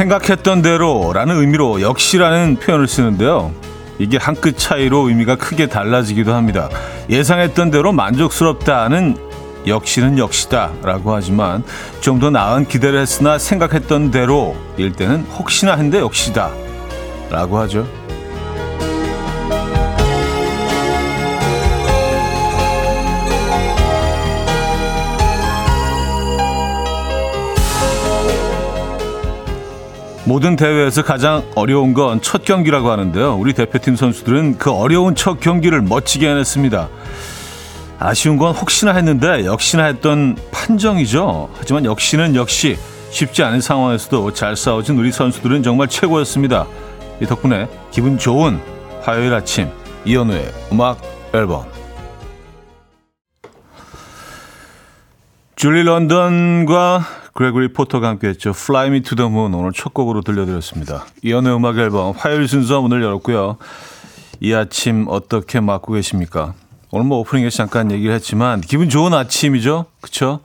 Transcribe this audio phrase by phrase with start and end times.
[0.00, 3.52] 생각했던 대로라는 의미로 역시라는 표현을 쓰는데요.
[3.98, 6.70] 이게 한 끗 차이로 의미가 크게 달라지기도 합니다.
[7.10, 9.18] 예상했던 대로 만족스럽다는
[9.66, 11.62] 역시는 역시다라고 하지만
[12.00, 17.86] 좀 더 나은 기대를 했으나 생각했던 대로일 때는 혹시나 했는데 역시다라고 하죠.
[30.30, 33.34] 모든 대회에서 가장 어려운 건 첫 경기라고 하는데요.
[33.34, 36.88] 우리 대표팀 선수들은 그 어려운 첫 경기를 멋지게 해냈습니다.
[37.98, 41.50] 아쉬운 건 혹시나 했는데 역시나 했던 판정이죠.
[41.58, 42.78] 하지만 역시는 역시
[43.10, 46.64] 쉽지 않은 상황에서도 잘 싸워준 우리 선수들은 정말 최고였습니다.
[47.20, 48.60] 이 덕분에 기분 좋은
[49.02, 49.68] 화요일 아침
[50.04, 51.00] 이현우의 음악
[51.34, 51.64] 앨범
[55.56, 58.50] 줄리 런던과 그레고리 포터가 함께했죠.
[58.50, 61.06] Fly Me to the Moon 오늘 첫 곡으로 들려드렸습니다.
[61.22, 63.56] 이연의 음악 앨범 화요일 순서 문을 열었고요.
[64.40, 66.54] 이 아침 어떻게 맞고 계십니까?
[66.90, 69.86] 오늘 뭐 오프닝에서 잠깐 얘기를 했지만 기분 좋은 아침이죠.
[70.00, 70.40] 그쵸?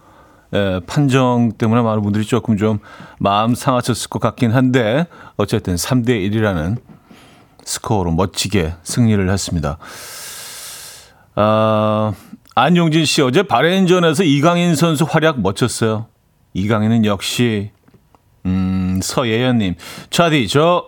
[0.53, 2.79] 예, 판정 때문에 많은 분들이 조금 좀
[3.19, 6.77] 마음 상하셨을 것 같긴 한데 어쨌든 3대 1이라는
[7.63, 9.77] 스코어로 멋지게 승리를 했습니다.
[11.35, 12.13] 아,
[12.53, 16.05] 안용진 씨 어제 바레인전에서 이강인 선수 활약 멋졌어요.
[16.55, 17.69] 이강인은 역시
[18.45, 19.75] 음, 서예연님
[20.09, 20.87] 차디 저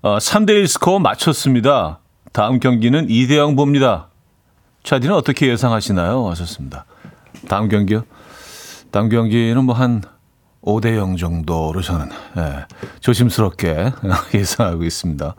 [0.00, 2.00] 어, 3대1 스코어 맞췄습니다.
[2.32, 4.08] 다음 경기는 2대0 봅니다.
[4.82, 6.28] 차디는 어떻게 예상하시나요?
[6.30, 6.84] 하셨습니다.
[7.48, 8.04] 다음 경기요?
[8.90, 10.02] 다음 경기는 뭐 한
[10.62, 12.66] 5대0 정도로 저는 예,
[13.00, 13.92] 조심스럽게
[14.34, 15.34] 예상하고 있습니다.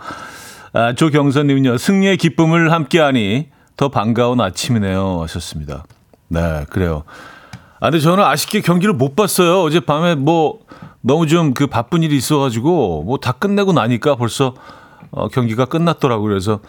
[0.74, 1.78] 아, 조경선님은요.
[1.78, 5.22] 승리의 기쁨을 함께하니 더 반가운 아침이네요.
[5.24, 5.86] 하셨습니다.
[6.28, 7.04] 네, 그래요.
[7.86, 9.62] 아, 근데 저는 아쉽게 경기를 못 봤어요.
[9.62, 10.60] 어젯밤에 뭐
[11.02, 14.56] 너무 좀 그 바쁜 일이 있어가지고 뭐 다 끝내고 나니까 벌써
[15.12, 16.28] 어, 경기가 끝났더라고요.
[16.28, 16.62] 그래서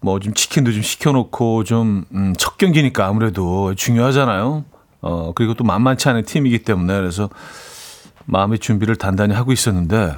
[0.00, 4.64] 뭐 좀 치킨도 좀 시켜놓고 좀첫 음, 경기니까 아무래도 중요하잖아요.
[5.00, 7.28] 어, 그리고 또 만만치 않은 팀이기 때문에 그래서
[8.26, 10.14] 마음의 준비를 단단히 하고 있었는데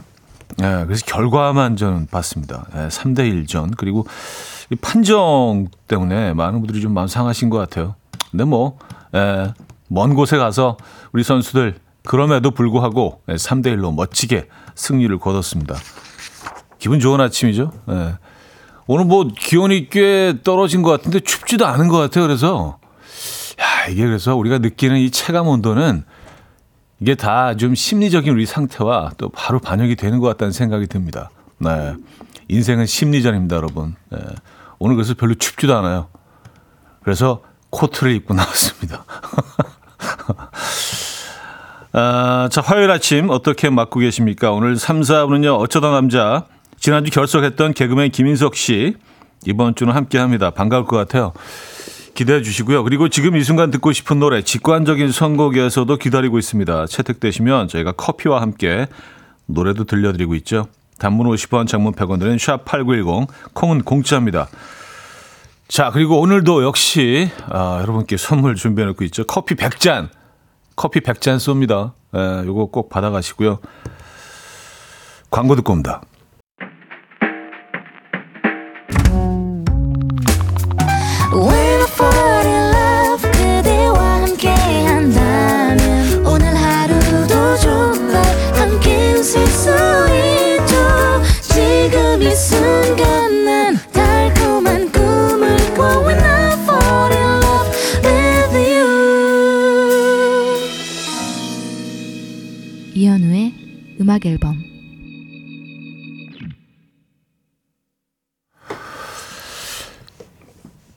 [0.61, 2.67] 예, 그래서 결과만 저는 봤습니다.
[2.75, 3.79] 예, 3대 1전.
[3.79, 4.07] 그리고
[4.71, 7.95] 이 판정 때문에 많은 분들이 좀 마음 상하신 것 같아요.
[8.31, 8.77] 근데 뭐,
[9.15, 9.55] 예,
[9.93, 10.79] 먼 곳에 가서
[11.13, 15.77] 우리 선수들 그럼에도 불구하고 3대 예, 1로 멋지게 승리를 거뒀습니다.
[16.79, 17.71] 기분 좋은 아침이죠.
[17.91, 18.15] 예.
[18.87, 22.27] 오늘 뭐 기온이 꽤 떨어진 것 같은데 춥지도 않은 것 같아요.
[22.27, 22.79] 그래서
[23.61, 26.05] 야 이게 그래서 우리가 느끼는 이 체감 온도는
[27.01, 31.31] 이게 다 좀 심리적인 우리 상태와 또 바로 반영이 되는 것 같다는 생각이 듭니다.
[31.59, 31.95] 네.
[32.49, 33.95] 인생은 심리전입니다, 여러분.
[34.11, 34.19] 네.
[34.79, 36.09] 오늘 그래서 별로 춥지도 않아요.
[37.03, 39.05] 그래서 코트를 입고 나왔습니다.
[41.93, 44.51] 아, 자, 화요일 아침 어떻게 맞고 계십니까?
[44.53, 46.47] 오늘 3, 4분은요, 어쩌다 남자.
[46.79, 48.97] 지난주 결석했던 개그맨 김인석 씨.
[49.45, 50.51] 이번 주는 함께 합니다.
[50.51, 51.33] 반가울 것 같아요.
[52.15, 52.85] 기대해 주시고요.
[52.85, 56.87] 그리고 지금 이 순간 듣고 싶은 노래, 직관적인 선곡에서도 기다리고 있습니다.
[56.87, 58.87] 채택되시면 저희가 커피와 함께
[59.47, 60.67] 노래도 들려드리고 있죠.
[60.99, 64.49] 단문 50원, 장문 100원 드는 샵8910, 콩은 공짜입니다.
[65.73, 69.25] 자, 그리고 오늘도 역시 아, 여러분께 선물 준비해 놓고 있죠.
[69.25, 70.11] 커피 100잔.
[70.77, 71.95] 커피 100잔 쏩니다.
[72.15, 73.59] 예, 요거 꼭 받아 가시고요.
[75.31, 76.03] 광고 듣고 옵니다.
[104.13, 104.63] 음악 앨범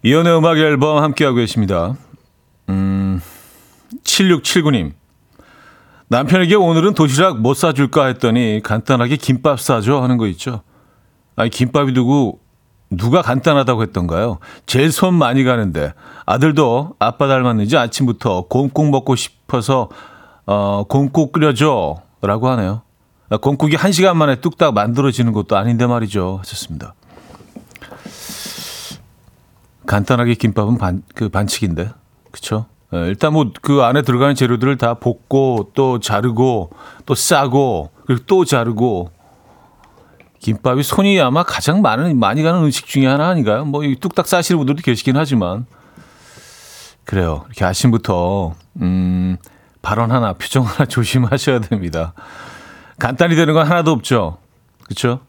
[0.04, 1.96] 이연의 음악 앨범 함께하고 계십니다.
[2.68, 3.22] 음,
[4.04, 4.92] 7679님.
[6.10, 10.62] 남편에게 오늘은 도시락 못 사줄까 했더니 간단하게 김밥 사줘 하는 거 있죠.
[11.38, 12.40] 아니, 김밥이 누구,
[12.90, 14.40] 누가 간단하다고 했던가요?
[14.66, 15.94] 제일 손 많이 가는데
[16.26, 19.90] 아들도 아빠 닮았는지 아침부터 곰국 먹고 싶어서
[20.46, 22.86] 어, 곰국 끓여줘 라고 하네요.
[23.42, 26.38] 건국이 한 시간 만에 뚝딱 만들어지는 것도 아닌데 말이죠.
[26.42, 26.94] 하셨습니다.
[29.86, 31.92] 간단하게 김밥은 반, 그 반칙인데.
[32.32, 32.66] 그쵸?
[32.94, 36.72] 예, 일단 뭐 그 안에 들어가는 재료들을 다 볶고 또 자르고
[37.06, 39.12] 또 싸고 그리고 또 자르고
[40.40, 43.66] 김밥이 손이 아마 가장 많은 많이 가는 음식 중에 하나 아닌가요?
[43.66, 45.66] 뭐 뚝딱 싸시는 분들도 계시긴 하지만
[47.04, 47.44] 그래요.
[47.48, 49.38] 이렇게 아침부터 음
[49.82, 52.14] 발언 하나 표정 하나 조심하셔야 됩니다.
[53.00, 54.38] 간단히 되는 건 하나도 없죠.
[54.86, 55.20] 그렇죠?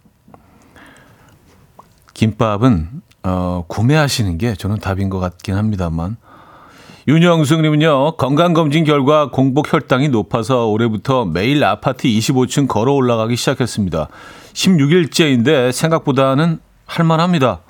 [2.15, 6.17] 김밥은 어, 구매하시는 게 저는 답인 것 같긴 합니다만.
[7.09, 14.09] 윤영숙님은요, 건강검진 결과 공복 혈당이 높아서 올해부터 매일 아파트 25층 걸어 올라가기 시작했습니다.
[14.55, 17.61] 16일째인데 생각보다는 할만합니다.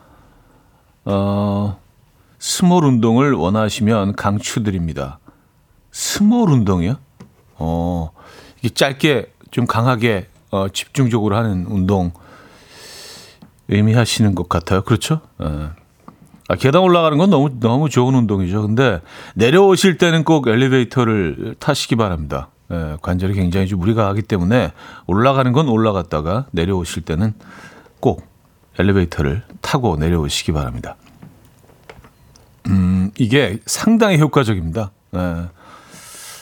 [1.05, 1.79] 어,
[2.39, 5.19] small 운동을 원하시면 강추드립니다.
[5.91, 6.97] small 운동이요?
[7.57, 8.11] 어,
[8.61, 12.13] 이게 짧게 좀 강하게 어, 집중적으로 하는 운동
[13.69, 14.83] 의미하시는 것 같아요.
[14.83, 15.21] 그렇죠?
[15.43, 15.71] 예.
[16.49, 18.63] 아, 계단 올라가는 건 너무 너무 좋은 운동이죠.
[18.63, 19.01] 근데
[19.35, 22.51] 내려오실 때는 꼭 엘리베이터를 타시기 바랍니다.
[22.71, 24.73] 예, 관절이 굉장히 좀 무리가 가기 때문에
[25.07, 27.35] 올라가는 건 올라갔다가 내려오실 때는
[28.01, 28.27] 꼭
[28.79, 30.97] 엘리베이터를 타고 내려오시기 바랍니다.
[32.69, 34.93] 음, 이게 상당히 효과적입니다.
[35.17, 35.49] 예.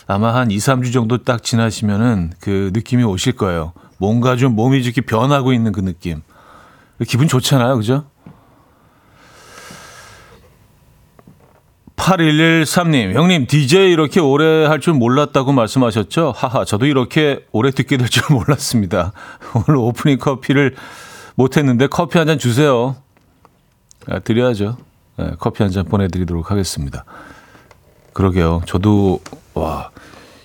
[0.07, 3.73] 아마 한 2, 3주 정도 딱 지나시면은 그 느낌이 오실 거예요.
[3.99, 6.23] 뭔가 좀 몸이 이렇게 변하고 있는 그 느낌.
[7.07, 7.77] 기분 좋잖아요.
[7.77, 8.05] 그죠?
[11.97, 16.35] 8113님, 형님, DJ 이렇게 오래 할 줄 몰랐다고 말씀하셨죠?
[16.37, 19.13] 하하, 저도 이렇게 오래 듣게 될 줄 몰랐습니다.
[19.55, 20.75] 오늘 오프닝 커피를
[21.37, 22.97] 못했는데 커피 한 잔 주세요.
[24.09, 24.77] 아, 드려야죠.
[25.17, 27.05] 네, 커피 한 잔 보내드리도록 하겠습니다.
[28.15, 28.63] 그러게요.
[28.67, 29.21] 저도,
[29.55, 29.91] 와,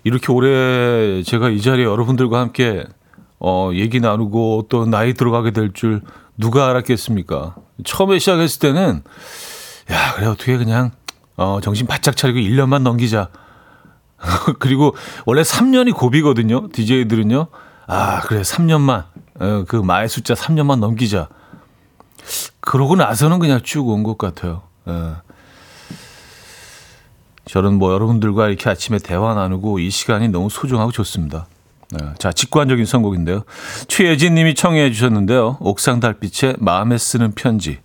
[0.03, 2.83] 이렇게 오래 제가 이 자리에 여러분들과 함께
[3.39, 6.01] 어, 얘기 나누고 또 나이 들어가게 될 줄
[6.37, 7.55] 누가 알았겠습니까?
[7.85, 9.03] 처음에 시작했을 때는
[9.91, 10.91] 야, 그래 어떻게 그냥
[11.35, 13.29] 어, 정신 바짝 차리고 1년만 넘기자.
[14.59, 14.95] 그리고
[15.25, 16.69] 원래 3년이 고비거든요.
[16.73, 17.47] DJ들은요.
[17.87, 18.41] 아, 그래.
[18.41, 19.05] 3년만.
[19.39, 21.27] 어, 그 마의 숫자 3년만 넘기자.
[22.59, 24.63] 그러고 나서는 그냥 쭉 온 것 같아요.
[24.85, 25.17] 어.
[27.49, 31.47] 저는 뭐 여러분들과 이렇게 아침에 대화 나누고 이 시간이 너무 소중하고 좋습니다.
[31.91, 32.05] 네.
[32.19, 33.41] 자, 직관적인 선곡인데요.
[33.87, 35.57] 최예진 님이 청해 주셨는데요.
[35.59, 37.79] 옥상 달빛에 마음에 쓰는 편지.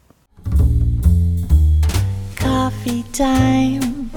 [2.39, 4.11] Coffee time.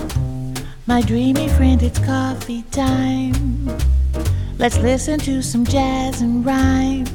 [0.85, 3.69] My dreamy friend, it's coffee time.
[4.59, 7.07] Let's listen to some jazz and rhyme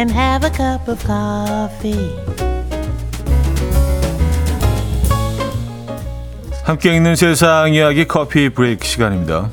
[0.00, 2.53] and have a cup of coffee.
[6.64, 9.50] 함께 읽는 세상 이야기 커피 브레이크 시간입니다.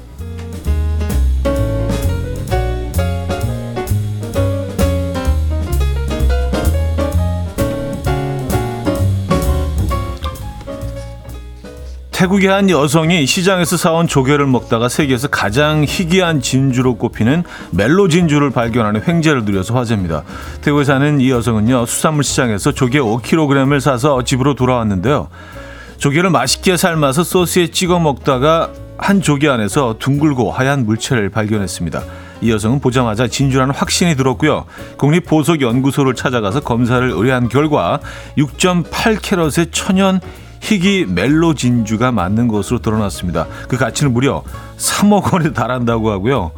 [12.11, 19.01] 태국의 한 여성이 시장에서 사온 조개를 먹다가 세계에서 가장 희귀한 진주로 꼽히는 멜로 진주를 발견하는
[19.05, 20.23] 횡재를 누려서 화제입니다.
[20.61, 25.27] 태국에 사는 이 여성은요 수산물 시장에서 조개 5kg을 사서 집으로 돌아왔는데요.
[26.01, 32.01] 조개를 맛있게 삶아서 소스에 찍어 먹다가 한 조개 안에서 둥글고 하얀 물체를 발견했습니다.
[32.41, 34.65] 이 여성은 보자마자 진주라는 확신이 들었고요.
[34.97, 37.99] 국립보석연구소를 찾아가서 검사를 의뢰한 결과
[38.35, 40.19] 6.8캐럿의 천연
[40.61, 43.45] 희귀 멜로 진주가 맞는 것으로 드러났습니다.
[43.67, 44.41] 그 가치는 무려
[44.77, 46.51] 3억 원에 달한다고 하고요.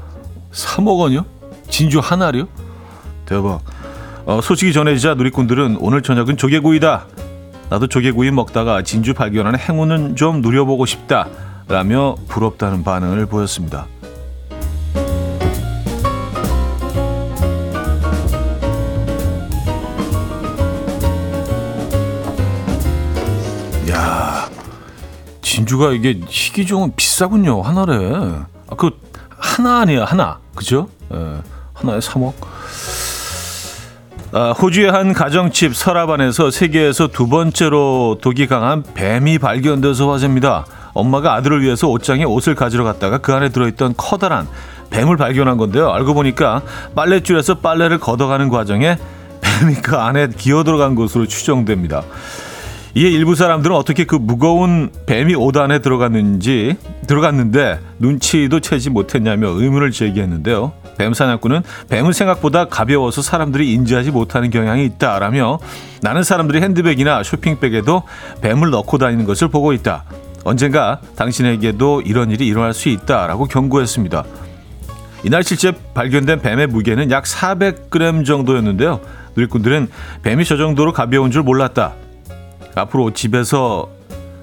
[0.54, 1.26] 3억 원이요?
[1.70, 2.48] 진주 하나요?
[3.26, 3.60] 대박.
[4.26, 7.08] 어, 소식이 전해지자 누리꾼들은 오늘 저녁은 조개구이다.
[7.74, 11.28] 나도 조개구이 먹다가 진주 발견하는 행운은 좀 누려보고 싶다.
[11.68, 13.88] 라며 부럽다는 반응을 보였습니다.
[25.42, 27.64] 진주가 이게 희귀종은 비싸군요.
[27.64, 27.96] 하나래.
[28.68, 28.92] 아, 그
[29.30, 30.40] 하나 아니야 하나.
[30.54, 30.90] 그죠?
[31.12, 31.42] 에, 예,
[31.74, 32.34] 하나에 3억.
[34.36, 40.66] 아, 호주의 한 가정집 서랍 안에서 세계에서 두 번째로 독이 강한 뱀이 발견돼서 화제입니다.
[40.94, 44.48] 엄마가 아들을 위해서 옷장에 옷을 가지러 갔다가 그 안에 들어있던 커다란
[44.90, 45.92] 뱀을 발견한 건데요.
[45.92, 46.64] 알고 보니까
[46.96, 48.98] 빨랫줄에서 빨래를 걷어가는 과정에
[49.42, 52.02] 뱀이 그 안에 기어 들어간 것으로 추정됩니다.
[52.96, 59.92] 이에 일부 사람들은 어떻게 그 무거운 뱀이 옷 안에 들어갔는지 들어갔는데 눈치도 채지 못했냐며 의문을
[59.92, 60.83] 제기했는데요.
[60.98, 65.60] 뱀 사냥꾼은 뱀은 생각보다 가벼워서 사람들이 인지하지 못하는 경향이 있다라며
[66.02, 68.04] 나는 사람들이 핸드백이나 쇼핑백에도
[68.42, 70.04] 뱀을 넣고 다니는 것을 보고 있다.
[70.44, 74.24] 언젠가 당신에게도 이런 일이 일어날 수 있다라고 경고했습니다.
[75.24, 79.00] 이날 실제 발견된 뱀의 무게는 약 400g 정도였는데요.
[79.36, 79.90] 누리꾼들은
[80.22, 81.94] 뱀이 저 정도로 가벼운 줄 몰랐다.
[82.76, 83.88] 앞으로 집에서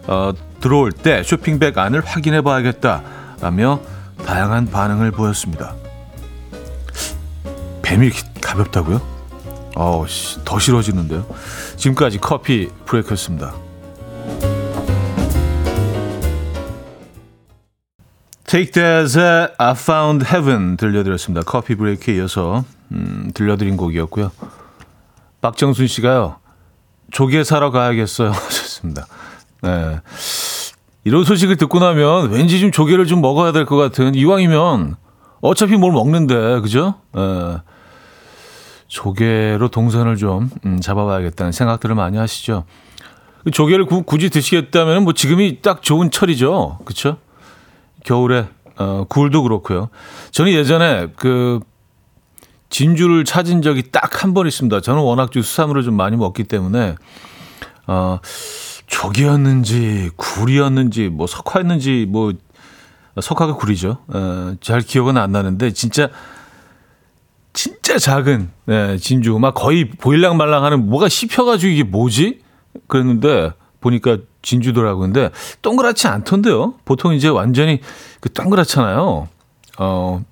[0.07, 3.81] 어, 들어올 때 쇼핑백 안을 확인해 봐야겠다라며
[4.25, 5.75] 다양한 반응을 보였습니다.
[7.91, 9.01] 뱀이 이렇게 가볍다고요?
[9.75, 10.07] 어우,
[10.45, 11.27] 더 싫어지는데요.
[11.77, 13.53] 지금까지 커피 브레이크였습니다.
[18.47, 21.43] Take That의 I Found Heaven 들려드렸습니다.
[21.45, 24.31] 커피 브레이크에 이어서 음, 들려드린 곡이었고요.
[25.41, 26.37] 박정순 씨가요.
[27.11, 28.31] 조개 사러 가야겠어요.
[28.31, 29.07] 하셨습니다.
[29.63, 30.01] 네.
[31.03, 34.95] 이런 소식을 듣고 나면 왠지 좀 조개를 좀 먹어야 될 것 같은 이왕이면
[35.41, 36.95] 어차피 뭘 먹는데 그죠?
[37.15, 37.57] 네.
[38.91, 42.65] 조개로 동선을 좀 음, 잡아봐야겠다는 생각들을 많이 하시죠.
[43.53, 46.81] 조개를 구, 굳이 드시겠다면 뭐 지금이 딱 좋은 철이죠.
[46.85, 47.17] 그렇죠?
[48.05, 49.91] 겨울에 어, 굴도 그렇고요.
[50.33, 51.61] 저는 예전에 그
[52.69, 54.81] 진주를 찾은 적이 딱 한 번 있습니다.
[54.81, 56.97] 저는 워낙 좀 수산물을 좀 많이 먹기 때문에
[57.87, 58.19] 어,
[58.89, 62.33] 조개였는지 굴이었는지 뭐 석화였는지 뭐
[63.21, 63.99] 석화가 굴이죠.
[64.09, 66.09] 어, 잘 기억은 안 나는데 진짜
[67.53, 72.41] 진짜 작은 네, 진주 막 거의 보일랑 말랑하는 뭐가 씹혀가지고 이게 뭐지?
[72.87, 75.01] 그랬는데 보니까 진주더라고요.
[75.01, 75.31] 근데
[75.63, 76.75] 동그랗지 않던데요.
[76.85, 77.81] 보통 이제 완전히
[78.21, 79.29] 그 동그랗잖아요.
[79.79, 80.25] 어,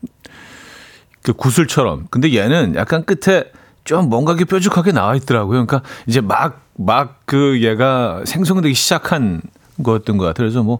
[1.22, 2.06] 그 구슬처럼.
[2.10, 3.44] 근데 얘는 약간 끝에
[3.84, 5.66] 좀 뭔가 게 뾰족하게 나와 있더라고요.
[5.66, 9.42] 그러니까 이제 막, 막 그 얘가 생성되기 시작한
[9.82, 10.46] 거였던 것 같아요.
[10.46, 10.78] 그래서 뭐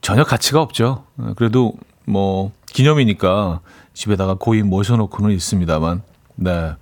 [0.00, 1.04] 전혀 가치가 없죠.
[1.36, 1.72] 그래도
[2.04, 3.60] 뭐 기념이니까
[4.00, 6.02] 집에다가 고이 모셔놓고는 있습니다만,
[6.36, 6.74] 네.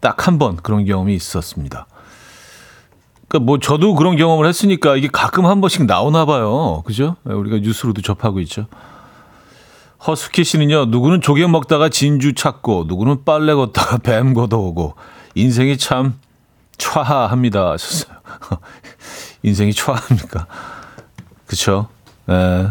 [0.00, 1.86] 딱 한 번 그런 경험이 있었습니다.
[3.28, 6.82] 그러니까 뭐 저도 그런 경험을 했으니까 이게 가끔 한 번씩 나오나 봐요.
[6.84, 7.14] 그죠?
[7.24, 8.66] 우리가 뉴스로도 접하고 있죠.
[10.06, 14.94] 허스키 씨는요, 누구는 조개 먹다가 진주 찾고, 누구는 빨래 걷다가 뱀 걷어오고,
[15.36, 16.18] 인생이 참
[16.78, 17.70] 촤합니다.
[17.72, 18.16] 하셨어요.
[19.42, 20.46] 인생이 촤합니까?
[21.46, 21.88] 그쵸?
[22.28, 22.68] 예.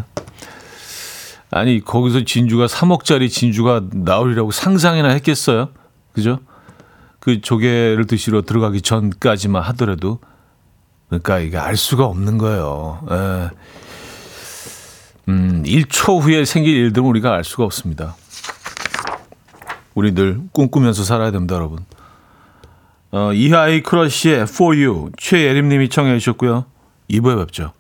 [1.56, 5.70] 아니, 거기서 진주가 3억짜리 진주가 나오리라고 상상이나 했겠어요?
[6.12, 6.40] 그죠?
[7.22, 10.20] 그 조개를 드시러 들어가기 전까지만 하더라도
[11.08, 13.08] 그러니까 이게 알 수가 없는 거예요.
[13.10, 13.50] 예.
[15.30, 18.18] 음, 1초 후에 생길 일들은 우리가 알 수가 없습니다.
[19.94, 21.86] 우리 늘 꿈꾸면서 살아야 됩니다, 여러분.
[23.12, 26.66] 어, 이하이 크러쉬의 For You 최예림 님이 청해 주셨고요.
[27.10, 27.72] 2부에 뵙죠.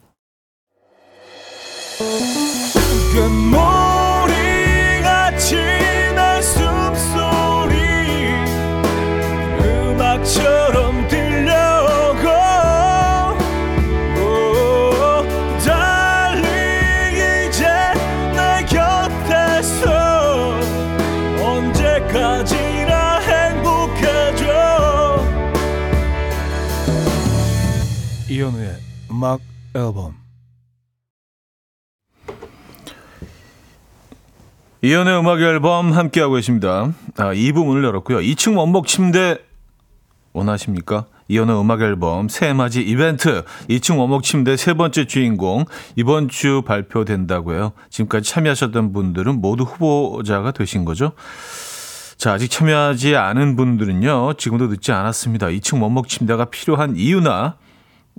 [29.25, 29.39] 음악
[29.73, 30.13] 앨범
[34.83, 36.93] 이현우의 음악 앨범 함께하고 계십니다.
[37.17, 38.19] 아, 2부 문을 열었고요.
[38.19, 39.39] 2층 원목 침대
[40.33, 41.07] 원하십니까?
[41.27, 45.65] 이현우 음악 앨범 새해맞이 이벤트 2층 원목 침대 세 번째 주인공
[45.95, 47.71] 이번 주 발표된다고요.
[47.89, 51.13] 지금까지 참여하셨던 분들은 모두 후보자가 되신 거죠.
[52.17, 54.33] 자, 아직 참여하지 않은 분들은요.
[54.33, 55.47] 지금도 늦지 않았습니다.
[55.47, 57.55] 2층 원목 침대가 필요한 이유나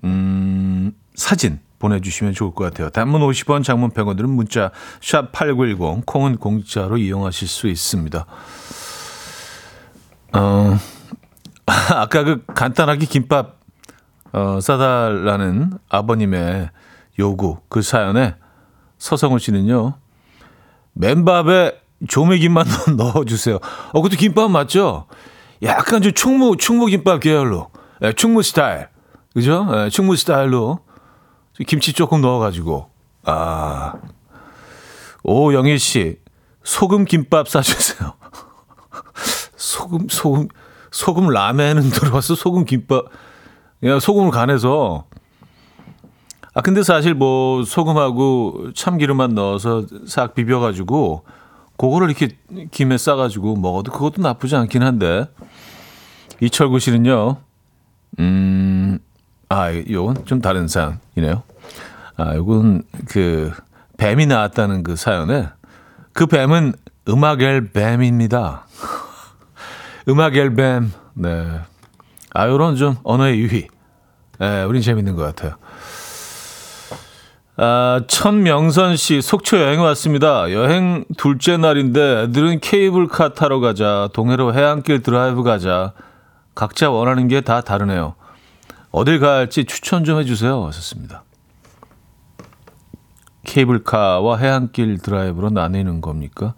[0.05, 2.91] 음, 사진 보내주시면 좋을 것 같아요.
[2.91, 8.27] 단문 50원, 장문 100원들은 문자 샵 8910, 콩은 공짜로 이용하실 수 있습니다.
[10.33, 10.79] 어,
[11.67, 13.57] 아까 그 간단하게 김밥
[14.33, 16.71] 어, 싸달라는 아버님의
[17.19, 18.35] 요구 그 사연에
[18.99, 19.95] 서성훈 씨는요.
[20.95, 21.73] 맨밥에
[22.09, 23.57] 조미김만 넣어주세요.
[23.57, 25.07] 어, 그것도 김밥 맞죠?
[25.63, 27.71] 약간 좀 충무, 충무김밥 계열로.
[28.01, 28.89] 네, 충무 스타일.
[29.37, 29.67] 그죠?
[29.71, 30.79] 네, 충무 스타일로
[31.67, 32.89] 김치 조금 넣어가지고.
[33.25, 33.93] 아.
[35.25, 36.17] 오영일 씨
[36.65, 38.15] 소금 김밥 싸주세요.
[39.57, 40.49] 소금 소금
[40.91, 43.05] 소금 라면은 들어왔어 소금 김밥.
[43.85, 45.05] 야 소금을 간해서.
[46.55, 51.25] 아 근데 사실 뭐 소금하고 참기름만 넣어서 싹 비벼가지고
[51.77, 52.39] 그거를 이렇게
[52.71, 55.27] 김에 싸가지고 먹어도 그것도 나쁘지 않긴 한데.
[56.41, 57.37] 이철구 씨는요?
[58.19, 58.99] 음
[59.49, 61.43] 아, 이건 좀 다른 사연이네요.
[62.17, 63.53] 아, 이건 그
[63.97, 65.49] 뱀이 나왔다는 그 사연에
[66.13, 66.75] 그 뱀은
[67.09, 68.67] 음악엘 뱀입니다.
[70.09, 70.93] 음악엘 뱀.
[71.15, 71.61] 네.
[72.35, 73.69] 아, 요런 좀 언어의 유희.
[74.43, 75.55] 예, 우린 재밌는 것 같아요.
[77.59, 80.53] 아, 천명선 씨, 속초 여행 왔습니다.
[80.53, 85.93] 여행 둘째 날인데 애들은 케이블카 타러 가자, 동해로 해안길 드라이브 가자.
[86.55, 88.15] 각자 원하는 게 다 다르네요.
[88.97, 90.65] 어딜 갈지 추천 좀 해주세요.
[90.69, 91.23] 하셨습니다.
[93.45, 96.55] 케이블카와 해안길 드라이브로 나뉘는 겁니까?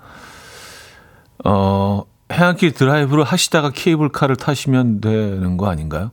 [1.44, 6.12] 어, 해안길 드라이브를 하시다가 케이블카를 타시면 되는 거 아닌가요?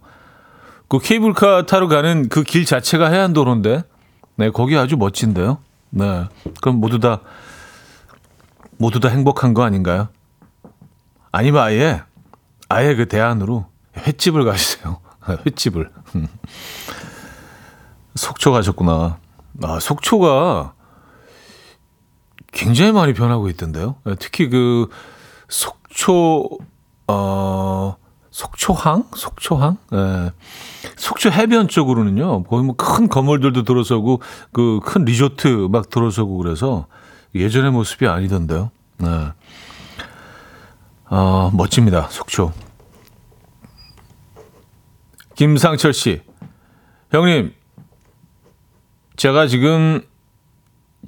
[0.88, 3.84] 그 케이블카 타러 가는 그 길 자체가 해안도로인데,
[4.38, 5.60] 네, 거기 아주 멋진데요.
[5.92, 6.26] 네.
[6.60, 7.22] 그럼 모두 다,
[8.80, 10.08] 모두 다 행복한 거 아닌가요?
[11.32, 12.02] 아니면 아예,
[12.68, 15.05] 아예 그 대안으로 횟집을 가시세요.
[15.46, 15.92] 횟집을.
[18.16, 19.18] 속초 가셨구나.
[19.64, 20.74] 아, 속초가
[22.52, 23.96] 굉장히 많이 변하고 있던데요.
[24.20, 24.90] 특히 그
[25.50, 26.48] 속초,
[27.08, 27.96] 어,
[28.32, 29.06] 속초항?
[29.16, 29.78] 속초항?
[29.94, 30.32] 예.
[30.98, 36.88] 속초 해변 쪽으로는요, 거의 뭐큰 건물들도 들어서고, 그 큰 리조트 막 들어서고 그래서
[37.34, 38.72] 예전의 모습이 아니던데요.
[38.98, 39.08] 네.
[41.10, 42.08] 어, 멋집니다.
[42.10, 42.52] 속초.
[45.36, 46.22] 김상철 씨.
[47.12, 47.54] 형님,
[49.18, 50.02] 제가 지금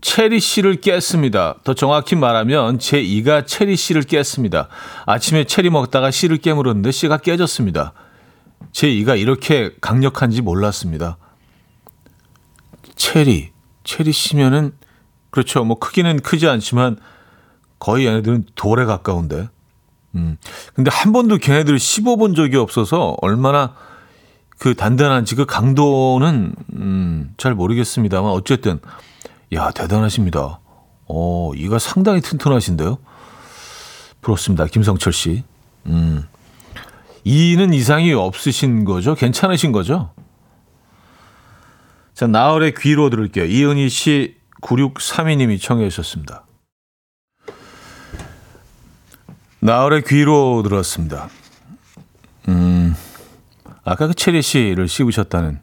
[0.01, 1.55] 체리 씨를 깼습니다.
[1.63, 4.67] 더 정확히 말하면 제 이가 체리 씨를 깼습니다.
[5.05, 7.93] 아침에 체리 먹다가 씨를 깨물었는데 씨가 깨졌습니다.
[8.71, 11.17] 제 이가 이렇게 강력한지 몰랐습니다.
[12.95, 13.51] 체리,
[13.83, 14.73] 체리 씨면은
[15.29, 15.63] 그렇죠.
[15.63, 16.97] 뭐 크기는 크지 않지만
[17.79, 19.49] 거의 얘네들은 돌에 가까운데.
[20.15, 20.37] 음.
[20.73, 23.75] 근데 한 번도 걔네들을 씹어본 적이 없어서 얼마나
[24.59, 28.79] 그 단단한지 그 강도는 음, 잘 모르겠습니다만 어쨌든
[29.53, 30.59] 야, 대단하십니다.
[31.07, 32.97] 어, 이가 상당히 튼튼하신데요?
[34.21, 34.65] 부럽습니다.
[34.65, 35.43] 김성철 씨.
[35.85, 36.27] 음.
[37.23, 39.15] 이는 이상이 없으신 거죠?
[39.15, 40.11] 괜찮으신 거죠?
[42.13, 43.45] 자, 나월의 귀로 들을게요.
[43.45, 46.45] 이은희 씨 9632님이 청해 주셨습니다.
[49.59, 51.29] 나월의 귀로 들었습니다.
[52.47, 52.95] 음,
[53.87, 55.61] 아까 그 체리 씨를 씹으셨다는,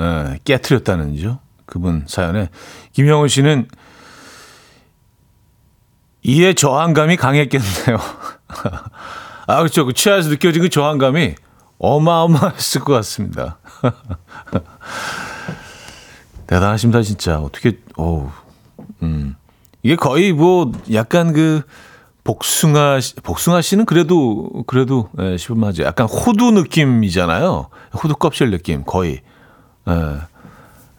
[0.00, 1.38] 에, 깨트렸다는죠?
[1.64, 2.48] 그분 사연에
[2.92, 3.68] 김영훈 씨는
[6.24, 8.00] 이에 저항감이 강했겠네요.
[9.46, 9.86] 아, 그렇죠.
[9.86, 11.36] 그 취하에서 느껴진 그 저항감이
[11.78, 13.58] 어마어마했을 것 같습니다.
[16.48, 17.38] 대단하십니다, 진짜.
[17.38, 18.28] 어떻게, 어우,
[19.04, 19.36] 음.
[19.84, 21.62] 이게 거의 뭐, 약간 그,
[22.24, 25.82] 복숭아, 복숭아 씨는 그래도, 그래도, 예, 씹을만하죠.
[25.82, 27.68] 약간 호두 느낌이잖아요.
[27.94, 29.20] 호두 껍질 느낌, 거의.
[29.88, 29.92] 예.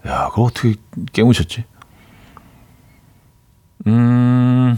[0.10, 0.76] 야, 그걸 어떻게
[1.14, 1.64] 깨무셨지?
[3.88, 4.78] 음,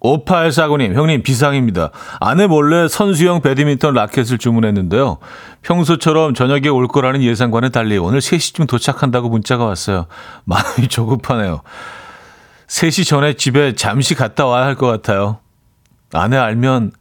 [0.00, 1.90] 5849님, 형님, 비상입니다.
[2.20, 5.18] 아내 몰래 선수용 배드민턴 라켓을 주문했는데요.
[5.62, 10.06] 평소처럼 저녁에 올 거라는 예상과는 달리 오늘 3시쯤 도착한다고 문자가 왔어요.
[10.44, 11.62] 마음이 조급하네요.
[12.68, 15.38] 3시 전에 집에 잠시 갔다 와야 할 것 같아요.
[16.12, 16.92] 아내 알면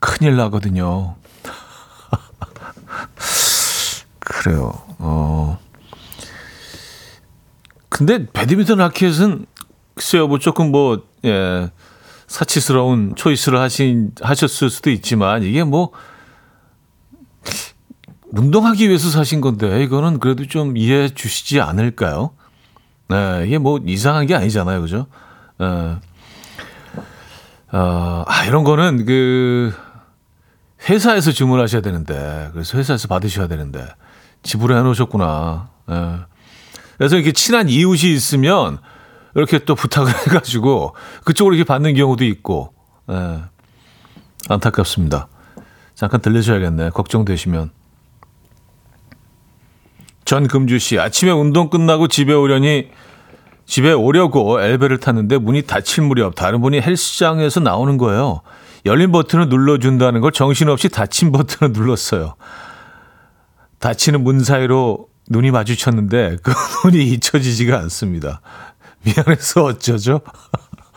[0.00, 1.16] 큰일 나거든요.
[4.20, 4.72] 그래요.
[4.98, 5.58] 어.
[7.88, 9.46] 근데 배드민턴 라켓은
[9.94, 11.70] 글쎄요, 뭐 조금 뭐, 예,
[12.26, 15.92] 사치스러운 초이스를 하신, 하셨을 수도 있지만 이게 뭐,
[18.32, 22.30] 운동하기 위해서 사신 건데 이거는 그래도 좀 이해해 주시지 않을까요?
[23.08, 24.80] 네, 이게 뭐 이상한 게 아니잖아요.
[24.80, 25.06] 그죠?
[25.60, 25.96] 예.
[27.74, 29.74] 어, 아, 이런 거는 그,
[30.88, 33.84] 회사에서 주문하셔야 되는데, 그래서 회사에서 받으셔야 되는데,
[34.44, 35.70] 집으로 해놓으셨구나.
[35.90, 36.18] 예.
[36.98, 38.78] 그래서 이렇게 친한 이웃이 있으면
[39.34, 42.72] 이렇게 또 부탁을 해가지고 그쪽으로 이렇게 받는 경우도 있고,
[43.10, 43.42] 예.
[44.48, 45.26] 안타깝습니다.
[45.96, 46.90] 잠깐 들려줘야겠네.
[46.90, 47.72] 걱정되시면.
[50.24, 52.90] 전금주 씨, 아침에 운동 끝나고 집에 오려니
[53.66, 58.40] 집에 오려고 엘베를 탔는데 문이 닫힐 무렵 다른 분이 헬스장에서 나오는 거예요.
[58.86, 62.34] 열린 버튼을 눌러준다는 걸 정신없이 닫힌 버튼을 눌렀어요.
[63.78, 66.52] 닫히는 문 사이로 눈이 마주쳤는데 그
[66.84, 68.40] 눈이 잊혀지지가 않습니다.
[69.02, 70.20] 미안해서 어쩌죠?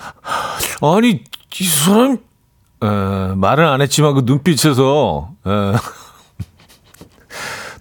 [0.82, 1.24] 아니
[1.60, 2.18] 이 사람
[2.84, 5.32] 에, 말은 안 했지만 그 눈빛에서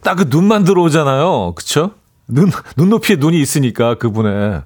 [0.03, 1.53] 딱 그 눈만 들어오잖아요.
[1.57, 1.91] 그쵸?
[2.29, 4.63] 눈 눈높이에 눈이 있으니까 그분의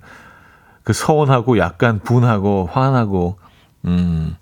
[0.82, 3.38] 그 서운하고 약간 분하고 화나고
[3.84, 4.36] 음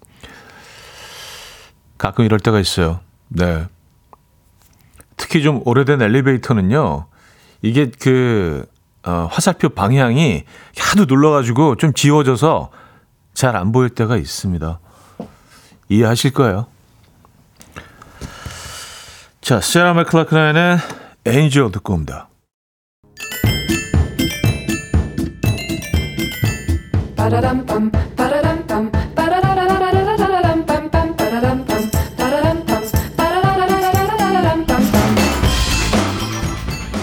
[1.96, 3.00] 가끔 이럴 때가 있어요.
[3.28, 3.66] 네.
[5.16, 7.06] 특히 좀 오래된 엘리베이터는요.
[7.62, 8.64] 이게 그
[9.04, 10.44] 어, 화살표 방향이
[10.78, 12.70] 하도 눌러가지고 좀 지워져서
[13.34, 14.80] 잘 안 보일 때가 있습니다.
[15.88, 16.66] 이해하실 거예요.
[19.40, 20.78] 자, 세라 맥클라크나의
[21.24, 22.28] 엔젤 듣고 옵니다.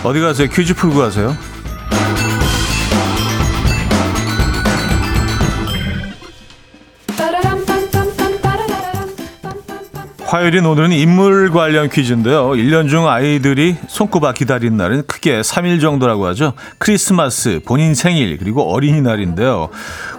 [0.06, 0.48] 어디 가세요?
[0.50, 1.36] 퀴즈 풀고 가세요.
[10.26, 12.50] 화요일인 오늘은 인물 관련 퀴즈인데요.
[12.50, 16.54] 1년 중 아이들이 손꼽아 기다린 날은 크게 3일 정도라고 하죠.
[16.80, 19.70] 크리스마스, 본인 생일, 그리고 어린이날인데요.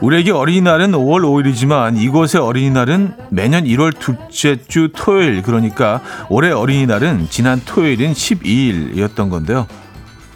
[0.00, 7.60] 우리에게 어린이날은 5월 5일이지만 이곳의 어린이날은 매년 1월 둘째 주 토요일, 그러니까 올해 어린이날은 지난
[7.64, 9.66] 토요일인 12일이었던 건데요.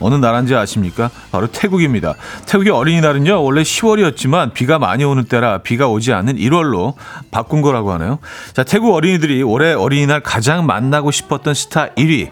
[0.01, 1.11] 어느 나라인지 아십니까?
[1.31, 2.15] 바로 태국입니다.
[2.47, 6.95] 태국의 어린이날은요, 원래 10월이었지만 비가 많이 오는 때라 비가 오지 않는 1월로
[7.31, 8.19] 바꾼 거라고 하네요.
[8.53, 12.31] 자, 태국 어린이들이 올해 어린이날 가장 만나고 싶었던 스타 1위.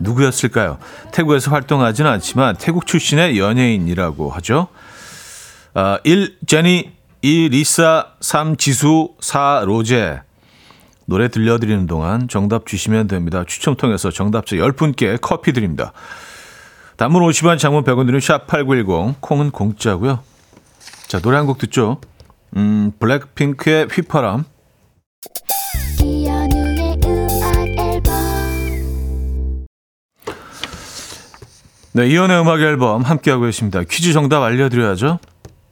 [0.00, 0.78] 누구였을까요?
[1.12, 4.68] 태국에서 활동하지는 않지만 태국 출신의 연예인이라고 하죠.
[5.74, 6.38] 아, 1.
[6.46, 6.92] 제니
[7.22, 7.48] 2.
[7.48, 8.56] 리사 3.
[8.56, 9.62] 지수 4.
[9.64, 10.20] 로제
[11.06, 13.42] 노래 들려드리는 동안 정답 주시면 됩니다.
[13.46, 15.92] 추첨 통해서 정답자 10분께 커피 드립니다.
[16.98, 20.18] 단문 50원, 장문 100원 드는 샵8910, 콩은 공짜고요.
[21.06, 22.00] 자, 노래 한 곡 듣죠.
[22.56, 24.44] 음, 블랙핑크의 휘파람.
[31.92, 33.82] 네, 이연의 음악 앨범 함께하고 계십니다.
[33.88, 35.18] 퀴즈 정답 알려드려야죠.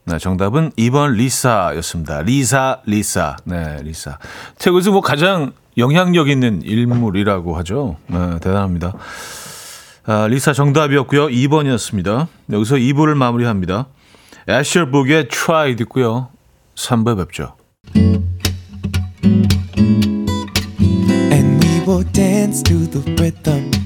[0.07, 2.23] 네, 정답은 2번 리사였습니다.
[2.23, 3.37] 리사, 리사.
[3.45, 4.19] 네, 리사.
[4.59, 7.97] 태국에서 뭐 가장 영향력 있는 인물이라고 하죠.
[8.07, 8.95] 네, 대단합니다.
[10.07, 11.27] 아, 리사 정답이었고요.
[11.27, 12.29] 2번이었습니다.
[12.53, 13.89] 여기서 2부를 마무리합니다.
[14.49, 16.29] 애셔북의 Try 듣고요.
[16.77, 17.57] 3부에 뵙죠.
[21.33, 23.86] And we will dance to the rhythm.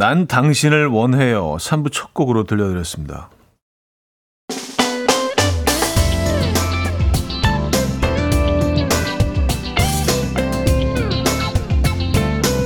[0.00, 1.58] 난 당신을 원해요.
[1.60, 3.28] 3부 첫 곡으로 들려드렸습니다.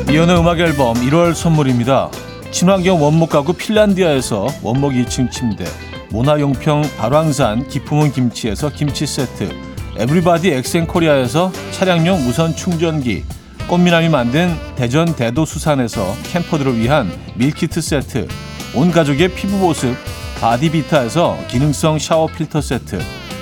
[0.09, 2.09] 이연의 음악 앨범 1월 선물입니다.
[2.53, 5.65] 친환경 원목 가구 핀란디아에서 원목 2층 침대,
[6.13, 9.51] 모나용평 발왕산 기품은 김치에서 김치 세트,
[9.97, 13.25] 에브리바디 엑센코리아에서 차량용 무선 충전기,
[13.69, 18.29] 꽃미남이 만든 대전 대도수산에서 캠퍼들을 위한 밀키트 세트,
[18.75, 19.97] 온 가족의 피부 보습
[20.39, 23.01] 바디비타에서 기능성 샤워 필터 세트,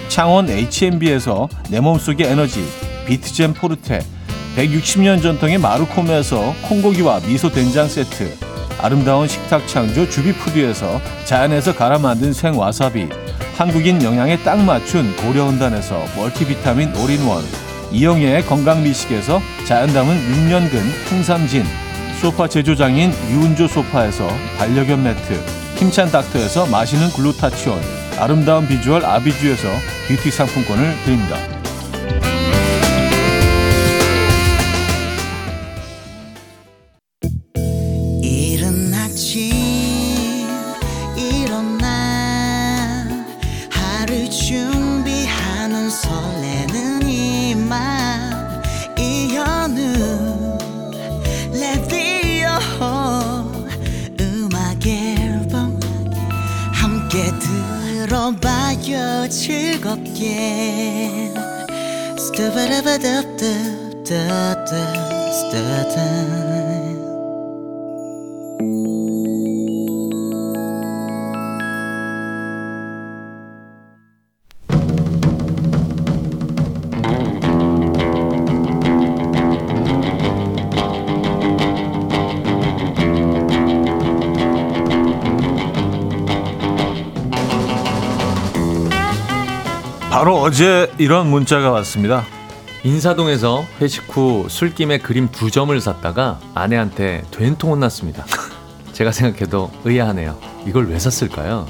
[0.09, 2.65] 창원 H&B에서 내 몸속의 에너지
[3.07, 4.01] 비트젠 포르테,
[4.57, 8.33] 160년 전통의 마루코메에서 콩고기와 미소 된장 세트,
[8.81, 13.09] 아름다운 식탁 창조 주비푸드에서 자연에서 갈아 만든 생와사비,
[13.57, 17.43] 한국인 영양에 딱 맞춘 고려온단에서 멀티비타민 올인원,
[17.93, 21.65] 이영애의 건강미식에서 자연 담은 6년근 홍삼진,
[22.21, 24.29] 소파 제조장인 유운조 소파에서
[24.59, 25.35] 반려견 매트,
[25.77, 27.81] 힘찬 닥터에서 마시는 글루타치온,
[28.19, 29.69] 아름다운 비주얼 아비주에서
[30.09, 31.62] 뷰티 상품권을 드립니다.
[90.11, 92.25] 바로 어제 이런 문자가 왔습니다.
[92.85, 98.25] 인사동에서 회식 후 술김에 그림 두 점을 샀다가 아내한테 된통 혼났습니다.
[98.93, 100.37] 제가 생각해도 의아하네요.
[100.67, 101.67] 이걸 왜 샀을까요?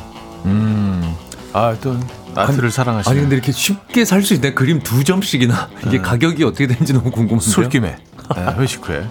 [0.47, 1.15] 음,
[1.53, 1.97] 아, 또
[2.35, 3.11] 아트를 사랑하시네.
[3.13, 5.99] 아니, 근데 이렇게 쉽게 살 수 있는 그림 두 점씩이나 이게 네.
[5.99, 7.41] 가격이 어떻게 되는지 너무 궁금한데요.
[7.51, 7.97] 술김에
[8.37, 9.07] 네, 회식 후에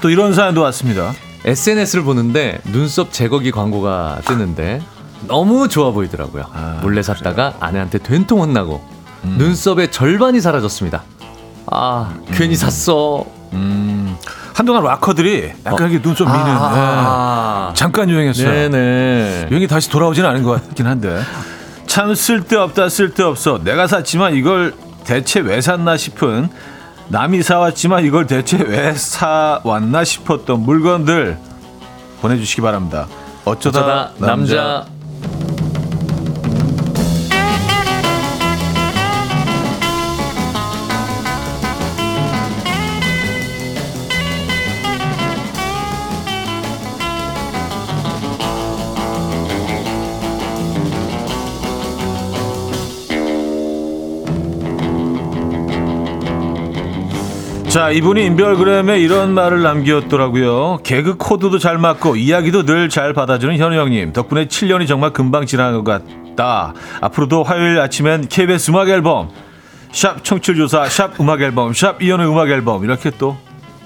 [0.00, 1.12] 또 이런 사연도 왔습니다.
[1.44, 4.80] SNS를 보는데 눈썹 제거기 광고가 뜨는데
[5.28, 6.44] 너무 좋아 보이더라고요.
[6.52, 7.54] 아, 몰래 샀다가 그래요?
[7.60, 8.82] 아내한테 된통 혼나고
[9.24, 9.36] 음.
[9.38, 11.04] 눈썹의 절반이 사라졌습니다.
[11.70, 12.24] 아 음.
[12.32, 13.24] 괜히 샀어.
[13.52, 14.16] 음.
[14.54, 16.00] 한동안 락커들이 약간 어.
[16.02, 17.74] 눈썹 미는 아~ 네.
[17.74, 18.48] 잠깐 유행했어요.
[18.48, 19.48] 네네.
[19.50, 21.20] 유행이 다시 돌아오지는 않은 것 같긴 한데
[21.86, 23.60] 참 쓸데없다 쓸데없어.
[23.62, 24.74] 내가 샀지만 이걸
[25.04, 26.48] 대체 왜 샀나 싶은
[27.08, 31.38] 남이 사왔지만 이걸 대체 왜 사왔나 싶었던 물건들
[32.22, 33.06] 보내주시기 바랍니다.
[33.44, 34.54] 어쩌다, 어쩌다 남자.
[34.56, 34.86] 자,
[57.90, 60.78] 이분이 인별그램에 이런 말을 남겼더라고요.
[60.82, 64.12] 개그 코드도 잘 맞고 이야기도 늘 잘 받아주는 현우 형님.
[64.12, 66.72] 덕분에 7년이 정말 금방 지난 것 같다.
[67.02, 69.28] 앞으로도 화요일 아침엔 KBS 음악 앨범,
[69.92, 73.36] 샵 청출 조사, 샵 음악 앨범, 샵 이현우 음악 앨범 이렇게 또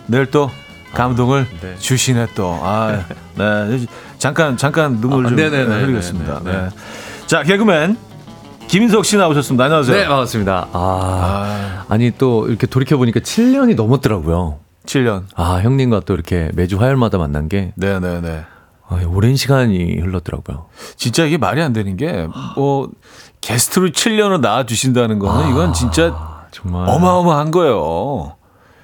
[0.06, 0.50] 내일 또
[0.94, 1.74] 감동을 네.
[1.78, 2.58] 주시네 또.
[2.62, 3.04] 아,
[3.36, 3.86] 네.
[4.18, 6.40] 잠깐 잠깐 눈물 아, 좀 네네네, 흘리겠습니다.
[6.44, 6.62] 네네, 네.
[6.64, 6.68] 네.
[7.26, 7.96] 자, 개그맨
[8.70, 9.64] 김인석 씨 나오셨습니다.
[9.64, 9.96] 안녕하세요.
[9.96, 10.68] 네, 반갑습니다.
[10.72, 14.58] 아, 아 니 또 이렇게 돌이켜 보니까 7년이 넘었더라고요.
[14.86, 15.24] 7년.
[15.34, 18.44] 아, 형님과 또 이렇게 매주 화요일마다 만난 게 네, 네, 네.
[18.88, 20.66] 아, 오랜 시간이 흘렀더라고요.
[20.96, 22.88] 진짜 이게 말이 안 되는 게 뭐
[23.40, 28.36] 게스트로 7년을 나와 주신다는 거는 이건 진짜 아, 정말 어마어마한 거예요.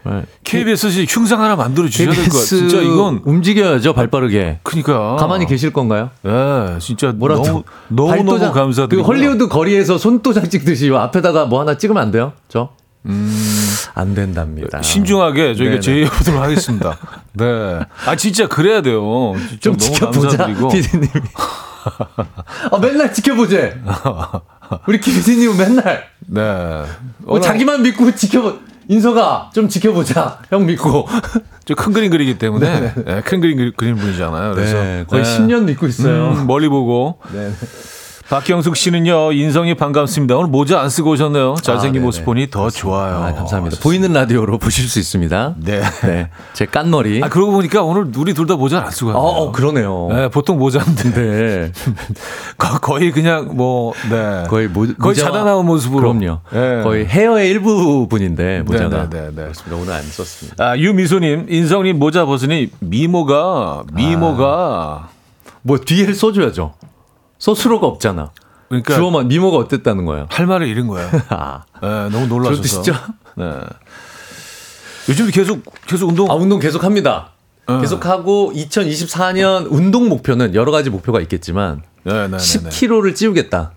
[0.06, 2.28] 정말 KBS 흉상 하나 만들어 주셔야 될 거야.
[2.28, 4.60] KBS 진짜 이건 움직여야죠, 발빠르게.
[4.62, 6.10] 그러니까 가만히 계실 건가요?
[6.24, 11.60] 예, 진짜 뭐라도 너무 너무 너무 발도장, 감사드리고 그 헐리우드 거리에서 손도장 찍듯이 앞에다가 뭐
[11.60, 12.32] 하나 찍으면 안 돼요?
[12.48, 12.70] 저?
[13.94, 14.78] 안 된답니다.
[14.78, 14.82] 음.
[14.82, 15.80] 신중하게 저희가 네네.
[15.80, 16.98] 제의해 보도록 하겠습니다.
[17.34, 17.80] 네.
[18.06, 19.34] 아 진짜 그래야 돼요.
[19.48, 20.46] 진짜 좀 너무 지켜보자.
[20.70, 21.08] 피디님이.
[22.72, 23.76] 아, 맨날 지켜보재.
[24.88, 26.84] 우리 피디님은 맨날 네.
[27.18, 28.58] 뭐 자기만 믿고 지켜보.
[28.88, 30.40] 인서가 좀 지켜보자.
[30.50, 31.06] 형 믿고.
[31.64, 34.54] 저큰 그림 그리기 때문에 네, 큰 그림 그리- 그리는 분이잖아요.
[34.54, 35.38] 그래서 네, 거의 네.
[35.38, 36.30] 10년 믿고 있어요.
[36.32, 37.18] 음, 멀리 보고.
[37.32, 37.50] 네.
[38.28, 40.34] 박경숙 씨는요, 인성이 반갑습니다.
[40.36, 41.54] 오늘 모자 안 쓰고 오셨네요.
[41.62, 42.06] 잘생긴 아.
[42.06, 43.18] 모습 보니 더 좋아요.
[43.22, 43.76] 아, 감사합니다.
[43.80, 45.54] 보이는 라디오로 보실 수 있습니다.
[45.58, 45.80] 네.
[46.02, 46.28] 네.
[46.52, 47.22] 제 깐머리.
[47.22, 49.42] 아, 그러고 보니까 오늘 우리 둘 다 모자 안 쓰고 어, 왔네요.
[49.44, 50.08] 어, 그러네요.
[50.10, 51.12] 네, 보통 모자인데.
[51.14, 51.72] 네.
[52.58, 54.44] 거- 거의 그냥 뭐, 네.
[54.48, 56.00] 거의 모, 거의 자다 나온 모습으로.
[56.12, 56.40] 그럼요.
[56.52, 56.82] 네.
[56.82, 59.08] 거의 헤어의 일부분인데 모자가.
[59.08, 59.42] 네, 네, 네, 네.
[59.42, 59.76] 그렇습니다.
[59.76, 60.64] 오늘 안 썼습니다.
[60.70, 65.10] 아, 유미소님, 인성님 모자 벗으니 미모가, 미모가.
[65.62, 66.74] 뭐 뒤에 써줘야죠.
[67.46, 68.32] 서술어가 없잖아.
[68.68, 70.26] 그러니까 주어만 미모가 어땠다는 거예요.
[70.30, 71.08] 할 말을 잃은 거예요.
[71.30, 72.60] 아, 네, 너무 놀라셔서.
[72.60, 72.92] 뜻이죠?
[73.36, 73.44] 네.
[75.08, 76.28] 요즘 계속, 계속 운동.
[76.28, 77.30] 아 운동 계속 합니다.
[77.66, 77.80] 어.
[77.80, 82.36] 계속 하고 2024년 운동 목표는 여러 가지 목표가 있겠지만 네, 네, 네, 네.
[82.36, 83.72] 10kg를 찌우겠다.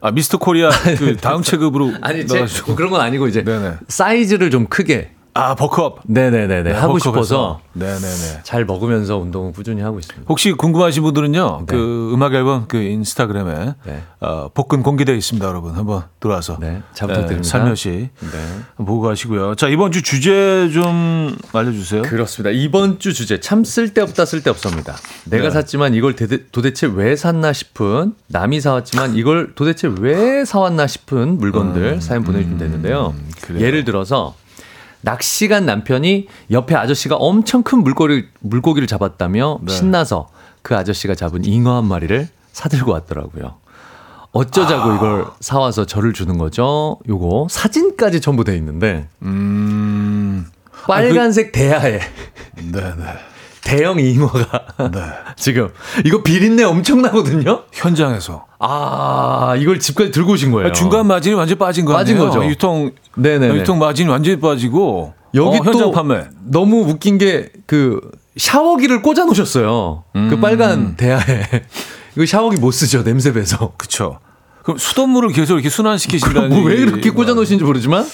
[0.00, 1.92] 아, 미스터 코리아 그 다음 체급으로.
[2.00, 2.44] 아니 제.
[2.74, 3.74] 그런 건 아니고 이제 네네.
[3.86, 6.00] 사이즈를 좀 크게 아, 버크업.
[6.06, 7.00] 네네네네 하고 버크업에서.
[7.02, 8.40] 싶어서 네네네.
[8.42, 10.26] 잘 먹으면서 운동을 꾸준히 하고 있습니다.
[10.28, 14.02] 혹시 궁금하신 분들은요, 그 음악 앨범 그 인스타그램에 네.
[14.18, 15.76] 어, 복근 공개되어 있습니다, 여러분.
[15.76, 17.48] 한번 들어와서 네, 잘 부탁드립니다.
[17.48, 18.28] 살며시 네.
[18.76, 19.54] 한번 보고 가시고요.
[19.54, 22.02] 자 이번 주 주제 좀 알려주세요.
[22.02, 22.50] 그렇습니다.
[22.50, 24.96] 이번 주 주제 참 쓸데없다 쓸데없습니다.
[25.26, 25.50] 내가 네.
[25.52, 32.00] 샀지만 이걸 대대- 도대체 왜 샀나 싶은 남이 사왔지만 이걸 도대체 왜 사왔나 싶은 물건들
[32.00, 33.14] 사연 보내주시면 되는데요.
[33.16, 33.60] 음.
[33.60, 34.34] 예를 들어서
[35.00, 39.72] 낚시 간 남편이 옆에 아저씨가 엄청 큰 물고기, 물고기를 잡았다며 네.
[39.72, 40.28] 신나서
[40.62, 43.56] 그 아저씨가 잡은 잉어 한 마리를 사들고 왔더라고요.
[44.32, 46.98] 어쩌자고 이걸 사와서 저를 주는 거죠.
[47.08, 50.46] 요거 사진까지 전부 돼 있는데 음,
[50.86, 52.00] 빨간색 대야에
[52.56, 53.04] 네네.
[53.68, 54.40] 대형 잉어가
[54.90, 55.00] 네.
[55.36, 55.68] 지금
[56.06, 57.64] 이거 비린내 엄청나거든요.
[57.72, 60.72] 현장에서 아 이걸 집까지 들고 오신 거예요.
[60.72, 62.16] 중간 마진이 완전 빠진 거 빠진?
[62.16, 62.44] 거죠.
[62.46, 63.54] 유통 네네네.
[63.56, 66.24] 유통 마진이 완전히 빠지고 여기 어, 현장 또 판매.
[66.44, 68.00] 너무 웃긴 게 그
[68.38, 70.04] 샤워기를 꽂아 놓으셨어요.
[70.14, 70.40] 그 음.
[70.40, 71.20] 빨간 대야에
[72.16, 73.72] 이거 샤워기 못 쓰죠 냄새 배서.
[73.76, 74.18] 그쵸.
[74.62, 78.06] 그럼 수돗물을 계속 이렇게 순환시키신다는 뭐 왜 이렇게 꽂아 놓으신지 모르지만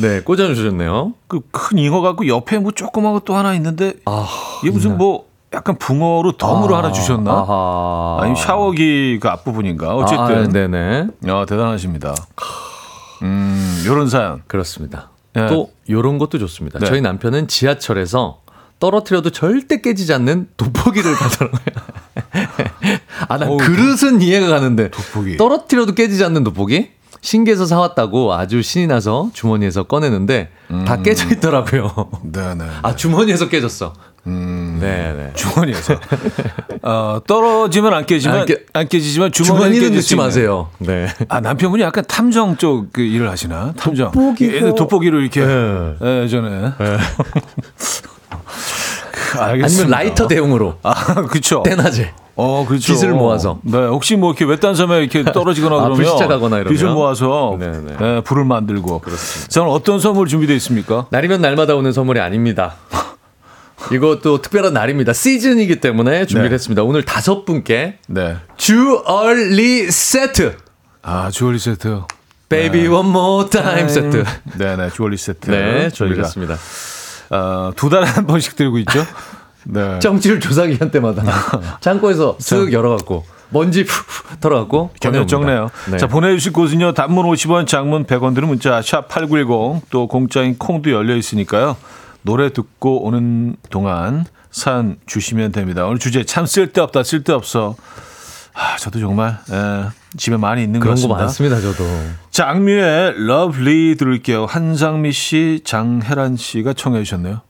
[0.00, 1.14] 네 꽂아 놓으셨네요.
[1.28, 4.26] 그 큰 잉어 갖고 옆에 뭐 조그만 것도 하나 있는데 아
[4.62, 7.30] 이게 무슨 뭐 약간 붕어로 덤으로 하나 주셨나?
[7.30, 8.16] 아하.
[8.20, 9.88] 아니면 샤워기 그 앞부분인가?
[9.88, 12.14] 아, 어쨌든 네네 야, 대단하십니다.
[13.22, 14.42] 음, 요런 사연.
[14.48, 15.10] 그렇습니다.
[15.32, 15.46] 네.
[15.46, 16.78] 또 요런 것도 좋습니다.
[16.80, 16.86] 네.
[16.86, 18.40] 저희 남편은 지하철에서
[18.80, 21.60] 떨어뜨려도 절대 깨지지 않는 돋보기를 가더라고요.
[23.28, 24.90] 아, 난 그릇은 이해가 가는데.
[24.90, 25.36] 돋보기.
[25.36, 26.90] 떨어뜨려도 깨지지 않는 돋보기?
[27.28, 30.50] 신기해서 사왔다고 아주 신이 나서 주머니에서 꺼내는데
[30.86, 31.90] 다 깨져 있더라고요.
[32.22, 32.64] 네네.
[32.82, 33.94] 아, 주머니에서 깨졌어.
[34.26, 35.32] 음, 네네.
[35.34, 35.98] 주머니에서.
[36.82, 40.16] 어, 떨어지면 안 깨지만, 안 안, 깨- 깨지지만 주머니는 넣지.
[40.16, 40.68] 마세요.
[40.78, 41.08] 네.
[41.30, 43.72] 아, 남편분이 약간 탐정 쪽 그 일을 하시나?
[43.74, 44.12] 탐정.
[44.12, 45.40] 돋보기가- 예, 돋보기를 이렇게.
[45.46, 45.94] 네.
[46.02, 46.72] 예, 예전에.
[49.32, 49.64] 그, 알겠습니다.
[49.64, 50.76] 아니면 라이터 대용으로.
[50.82, 50.92] 아,
[51.26, 51.62] 그쵸.
[51.64, 52.12] 떼나제.
[52.36, 52.92] 어, 그렇죠.
[52.92, 53.60] 빗을 모아서.
[53.62, 56.72] 네, 혹시 뭐 이렇게 외딴 섬에 이렇게 떨어지거나 아, 그러면 불시착하거나 이러면?
[56.72, 57.96] 빗을 모아서 네네.
[57.98, 58.98] 네, 불을 만들고.
[59.00, 59.48] 그렇습니다.
[59.50, 61.06] 저는 어떤 선물 준비되어 있습니까?
[61.10, 62.74] 날이면 날마다 오는 선물이 아닙니다.
[63.92, 65.12] 이것도 특별한 날입니다.
[65.12, 66.54] 시즌이기 때문에 준비를 네.
[66.54, 66.82] 했습니다.
[66.82, 68.36] 오늘 다섯 분께 네.
[68.56, 70.56] 주얼리 세트.
[71.02, 72.02] 아, 주얼리 세트.
[72.48, 74.24] Baby one more time 세트.
[74.58, 75.50] 네, 네, 주얼리 세트.
[75.50, 76.56] 네, 준비했습니다.
[77.30, 79.04] 어, 두 달에 한 번씩 들고 있죠.
[79.64, 79.98] 네.
[79.98, 81.22] 정치율 조사 기간 때마다
[81.80, 84.02] 창고에서 쓱 열어갖고 먼지 푸
[84.40, 85.28] 털어갖고 경력 보내옵니다.
[85.28, 85.70] 적네요.
[85.90, 85.96] 네.
[85.98, 86.92] 자, 보내주실 곳은요.
[86.92, 91.76] 단문 50원, 장문 100원 드는 문자 샵 8910 또 공짜인 콩도 열려 있으니까요.
[92.22, 95.84] 노래 듣고 오는 동안 사연 주시면 됩니다.
[95.86, 97.76] 오늘 주제 참 쓸데없다, 쓸데없어.
[98.54, 101.50] 아, 저도 정말 에, 집에 많이 있는 것 그런 거 같습니다.
[101.54, 101.84] 많습니다, 저도.
[102.30, 104.46] 장미의 러블리 들을게요.
[104.46, 107.40] 한상미 씨, 장혜란 씨가 청해 주셨네요.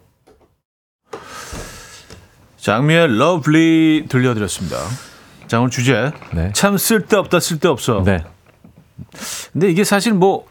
[2.64, 4.78] 장미의 러블리 들려드렸습니다.
[5.46, 6.12] 자, 오늘 주제.
[6.32, 6.50] 네.
[6.54, 8.02] 참 쓸데없다, 쓸데없어.
[8.02, 8.24] 네.
[9.52, 10.46] 근데 이게 사실 뭐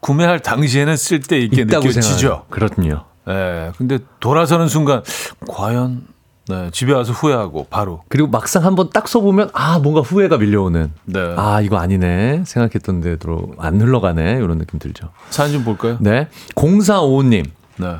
[0.00, 2.44] 구매할 당시에는 쓸데 있게 느껴지죠.
[2.50, 3.06] 그렇군요.
[3.28, 3.72] 예.
[3.78, 5.02] 근데 돌아서는 순간
[5.48, 6.06] 과연
[6.48, 11.34] 네, 집에 와서 후회하고 바로 그리고 막상 한번 딱 써보면 아 뭔가 후회가 밀려오는 네.
[11.36, 15.10] 아 이거 아니네 생각했던 대로 안 흘러가네 이런 느낌 들죠.
[15.30, 15.96] 사연 좀 볼까요?
[16.00, 17.96] 네 0455님 네.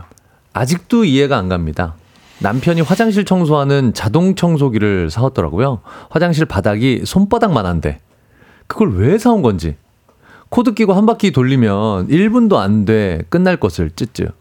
[0.53, 1.95] 아직도 이해가 안 갑니다.
[2.39, 5.81] 남편이 화장실 청소하는 자동 청소기를 사왔더라고요.
[6.11, 7.99] 화장실 바닥이 손바닥만 한데
[8.67, 9.77] 그걸 왜 사온 건지
[10.49, 14.33] 코드 끼고 한 바퀴 돌리면 1분도 안 돼 끝날 것을 쯔쯔.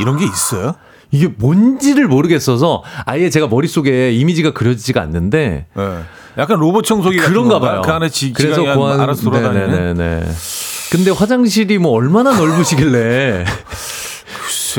[0.00, 0.74] 이런 게 있어요?
[1.10, 5.98] 이게 뭔지를 모르겠어서 아예 제가 머릿속에 이미지가 그려지지가 않는데 네.
[6.36, 7.58] 약간 로봇 청소기 그런가?
[7.58, 7.82] 봐요.
[7.84, 9.70] 그 안에 지, 그래서 지가 그 그냥 안- 알아서 돌아다니는.
[9.94, 10.26] 네네네.
[10.92, 13.44] 근데 화장실이 뭐 얼마나 넓으시길래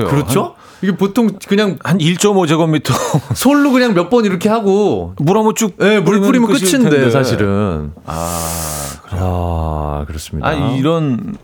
[0.06, 0.24] 글쎄요.
[0.24, 0.56] 그렇죠?
[0.82, 2.94] 이게 보통 그냥 한, 한 1.5제곱미터
[3.36, 7.10] 솔로 그냥 몇 번 이렇게 하고 물 한번 쭉 예, 물 뿌리면 끝인데 텐데.
[7.12, 7.92] 사실은.
[8.06, 8.40] 아,
[9.12, 10.48] 아, 그렇습니다.
[10.48, 11.36] 아 이런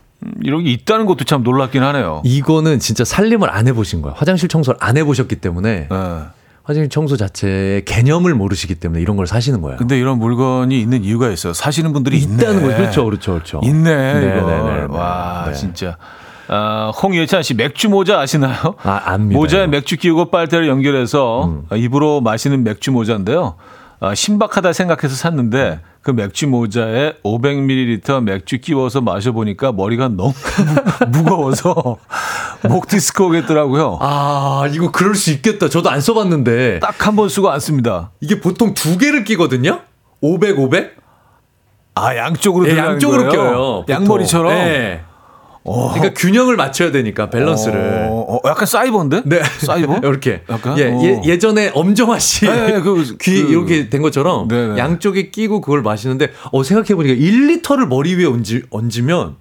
[0.41, 2.21] 이런 게 있다는 것도 참 놀랍긴 하네요.
[2.23, 4.15] 이거는 진짜 살림을 안 해보신 거예요.
[4.17, 6.19] 화장실 청소를 안 해보셨기 때문에 네.
[6.63, 9.77] 화장실 청소 자체의 개념을 모르시기 때문에 이런 걸 사시는 거예요.
[9.77, 11.53] 근데 이런 물건이 있는 이유가 있어요.
[11.53, 12.17] 사시는 분들이.
[12.17, 12.75] 있다는 거죠.
[12.77, 13.61] 그렇죠, 그렇죠, 그렇죠.
[13.63, 14.47] 있네, 네, 이거.
[14.47, 14.87] 네, 네, 네.
[14.89, 15.53] 와, 네.
[15.53, 15.97] 진짜.
[16.47, 18.75] 아, 홍예찬 씨, 맥주 모자 아시나요?
[18.83, 19.37] 아, 압니다.
[19.39, 19.67] 모자에.
[19.67, 21.63] 맥주 끼우고 빨대를 연결해서 음.
[21.75, 23.55] 입으로 마시는 맥주 모자인데요.
[23.99, 30.33] 아, 신박하다 생각해서 샀는데 그 맥주 모자에 500ml 맥주 끼워서 마셔보니까 머리가 너무
[31.09, 31.97] 무거워서
[32.69, 33.97] 목 디스크 오겠더라고요.
[34.01, 35.69] 아, 이거 그럴 수 있겠다.
[35.69, 38.11] 저도 안 써봤는데 딱 한 번 쓰고 안 씁니다.
[38.21, 39.79] 이게 보통 두 개를 끼거든요.
[40.21, 40.95] 500, 500?
[41.95, 43.31] 아, 양쪽으로 예, 들어가는 양쪽으로 거예요?
[43.31, 43.57] 껴요.
[43.87, 43.95] 보통.
[43.95, 44.53] 양머리처럼?
[44.53, 45.01] 네.
[45.65, 48.07] 그러니까 균형을 맞춰야 되니까 밸런스를.
[48.11, 49.23] 어, 어, 약간 사이버인데?
[49.25, 49.41] 네.
[49.59, 49.97] 사이버?
[50.07, 50.43] 이렇게.
[50.49, 50.77] 약간?
[50.77, 51.01] 예, 어.
[51.03, 52.45] 예, 예전에 엄정화 씨.
[52.45, 54.77] 네, 네, 그- 귀 그- 이렇게 된 것처럼 네네.
[54.77, 59.37] 양쪽에 끼고 그걸 마시는데 어 생각해 보니까 1리터를 머리 위에 얹으, 얹으면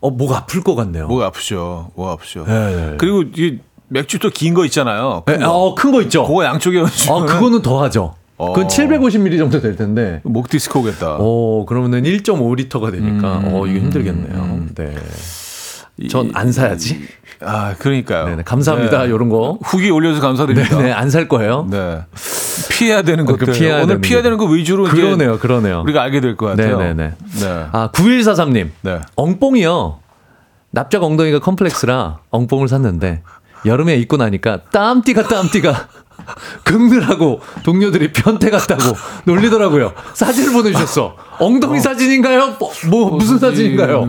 [0.00, 1.06] 어, 목 아플 것 같네요.
[1.08, 1.90] 목 아프죠.
[1.94, 2.44] 목 아프죠.
[2.46, 2.94] 네.
[2.98, 5.22] 그리고 이 맥주 또 긴 거 있잖아요.
[5.26, 5.52] 큰 네, 거.
[5.52, 6.26] 어, 큰 거 있죠?
[6.26, 8.14] 그거 양쪽에 얹으면 어, 그거는 더 하죠.
[8.52, 8.68] 그건 어.
[8.68, 10.20] 750ml 정도 될 텐데.
[10.24, 11.16] 목 디스크 오겠다.
[11.18, 14.66] 어, 그러면은 1.5리터가 되니까, 음, 어, 이거 힘들겠네요.
[14.74, 14.94] 네.
[16.10, 17.00] 전 안 사야지.
[17.40, 18.26] 아, 그러니까요.
[18.26, 19.04] 네네, 감사합니다.
[19.04, 19.10] 네.
[19.10, 19.58] 요런 거.
[19.62, 20.76] 후기 올려서 감사드립니다.
[20.78, 21.66] 네네, 안 살 거예요.
[21.70, 22.00] 네.
[22.70, 23.52] 피해야 되는 그 것들.
[23.54, 24.22] 피해야 오늘 되는 피해야 게.
[24.24, 25.82] 되는 거 위주로 그러네요, 그러네요.
[25.82, 26.78] 우리가 알게 될 것 같아요.
[26.78, 27.12] 네네네.
[27.40, 27.64] 네.
[27.72, 28.70] 아, 9143님.
[28.82, 29.00] 네.
[29.14, 29.98] 엉뽕이요.
[30.72, 33.22] 납작 엉덩이가 컴플렉스라 엉뽕을 샀는데
[33.64, 35.88] 여름에 입고 나니까 땀띠가 땀띠가
[36.64, 39.92] 긁느라고 동료들이 변태 같다고 놀리더라고요.
[40.14, 41.16] 사진을 보내주셨어.
[41.38, 42.56] 엉덩이 사진인가요?
[42.58, 44.06] 뭐, 뭐, 무슨 사진인가요?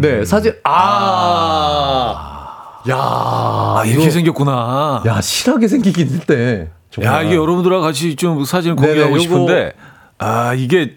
[0.00, 0.52] 네, 사진.
[0.64, 5.02] 아, 야, 아, 이렇게 이거- 생겼구나.
[5.06, 6.70] 야 실하게 생기긴 했대.
[6.90, 7.14] 정말.
[7.14, 9.74] 야, 이게 여러분들하고 같이 좀 사진을 공유하고 싶은데,
[10.18, 10.96] 아, 이게,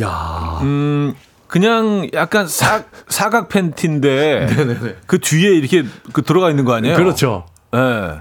[0.00, 1.14] 야, 음,
[1.46, 4.96] 그냥 약간 사, 사각 팬티인데, 네네네.
[5.06, 6.96] 그 뒤에 이렇게 그 들어가 있는 거 아니에요?
[6.96, 7.46] 그렇죠.
[7.74, 8.20] 예.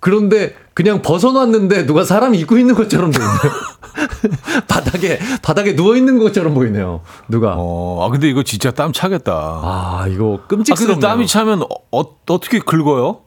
[0.00, 3.38] 그런데 그냥 벗어놨는데 누가 사람이 입고 있는 것처럼 보이네요.
[4.66, 7.02] 바닥에 바닥에 누워 있는 것처럼 보이네요.
[7.28, 7.54] 누가?
[7.56, 9.32] 어, 아, 근데 이거 진짜 땀 차겠다.
[9.32, 11.00] 아 이거 아, 근데 끔찍스럽네요.
[11.00, 13.20] 땀이 차면 어, 어 떻게 긁어요?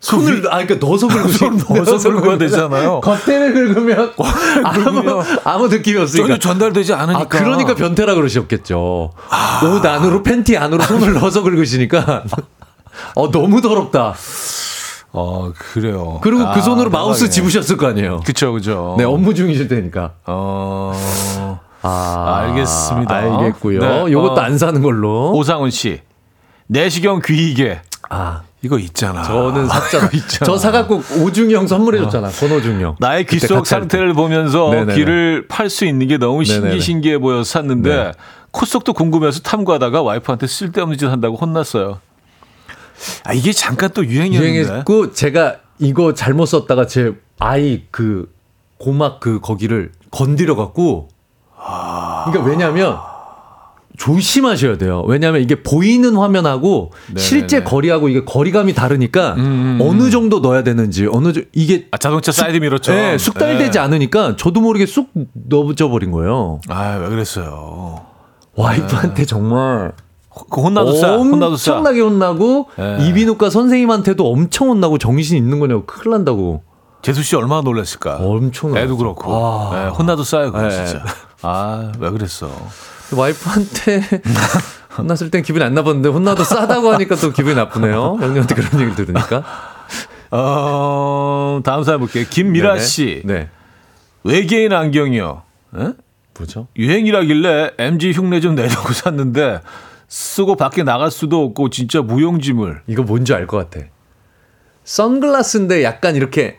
[0.00, 3.00] 손을 아 그러니까 넣어서 긁으시 손 넣어서 긁어야 되잖아요.
[3.00, 4.12] 겉에를 긁으면
[4.62, 6.28] 아무 아무 느낌이 없으니까.
[6.28, 7.20] 전혀 전달되지 않으니까.
[7.22, 9.10] 아 그러니까 변태라 그러셨겠죠.
[9.64, 12.24] 옷 안으로 팬티 안으로 손을 넣어서 긁으시니까.
[13.16, 14.14] 어 너무 더럽다.
[15.18, 16.18] 어, 그래요.
[16.22, 17.30] 그리고 아, 그 손으로 마우스 대박이네.
[17.34, 18.20] 집으셨을 거 아니에요.
[18.24, 18.94] 그쵸, 그쵸.
[18.98, 20.12] 네 업무 중이실 테니까.
[20.26, 20.92] 어,
[21.82, 23.14] 아 알겠습니다.
[23.14, 23.80] 알겠고요.
[23.80, 25.32] 네, 요것도 어, 안 사는 걸로.
[25.32, 26.00] 오상훈 씨.
[26.66, 27.80] 내시경 귀이게.
[28.10, 29.22] 아 이거 있잖아.
[29.22, 30.06] 저는 샀잖아.
[30.08, 30.44] 이거 있잖아.
[30.44, 32.28] 저 사갖고 오중형 선물해줬잖아.
[32.28, 32.96] 권오중형.
[32.98, 34.94] 나의 귀 속 상태를 보면서 네네네.
[34.96, 36.80] 귀를 팔 수 있는 게 너무 신기.
[36.80, 38.12] 신기해 보여서 샀는데 네.
[38.50, 42.00] 콧속도 궁금해서 탐구하다가 와이프한테 쓸데없는 짓 한다고 혼났어요.
[43.24, 44.58] 아 이게 잠깐 또 유행이었는데.
[44.60, 48.32] 유행했고 제가 이거 잘못 썼다가 제 아이 그
[48.78, 51.08] 고막 그 거기를 건드려 갖고
[51.54, 52.96] 그러니까 왜냐면
[53.98, 55.02] 조심하셔야 돼요.
[55.06, 57.20] 왜냐하면 이게 보이는 화면하고 네네네.
[57.22, 62.30] 실제 거리하고 이게 거리감이 다르니까 음, 어느 정도 넣어야 되는지 어느 정 이게 아, 자동차
[62.30, 63.00] 사이드 미러처럼.
[63.00, 63.78] 네, 숙달되지 네.
[63.78, 66.60] 않으니까 저도 모르게 쑥 넣어져 버린 거예요.
[66.68, 68.04] 아 왜 그랬어요?
[68.54, 69.92] 와이프한테 정말
[70.50, 71.16] 그 혼나도 싸.
[71.16, 71.72] 혼나도 싸.
[71.72, 73.08] 엄청나게 혼나고 네.
[73.08, 76.62] 이비인후과 선생님한테도 엄청 혼나고 정신 있는 거냐고 큰일 난다고.
[77.02, 78.16] 재수 씨 얼마나 놀랐을까.
[78.16, 78.96] 엄청 애도.
[78.96, 79.30] 그렇고.
[79.30, 79.70] 와.
[79.74, 80.70] 네, 혼나도 싸요, 그거 네.
[80.70, 81.04] 진짜.
[81.42, 82.50] 아, 왜 그랬어?
[83.12, 84.02] 와이프한테
[84.98, 88.16] 혼났을 땐 기분이 안 나빴는데 혼나도 싸다고 하니까 또 기분이 나쁘네요.
[88.20, 89.44] 형님한테 그런 얘기를 들으니까.
[90.32, 92.24] 어, 다음 사연 볼게요.
[92.28, 92.84] 김미라 네네.
[92.84, 93.22] 씨.
[93.24, 93.48] 네.
[94.24, 95.42] 외계인 안경이요.
[95.78, 95.92] 에?
[96.36, 96.66] 뭐죠?
[96.76, 99.60] 유행이라길래 MG 흉내 좀 내려고 샀는데
[100.08, 102.82] 쓰고 밖에 나갈 수도 없고 진짜 무용지물.
[102.86, 103.86] 이거 뭔지 알 것 같아.
[104.84, 106.58] 선글라스인데 약간 이렇게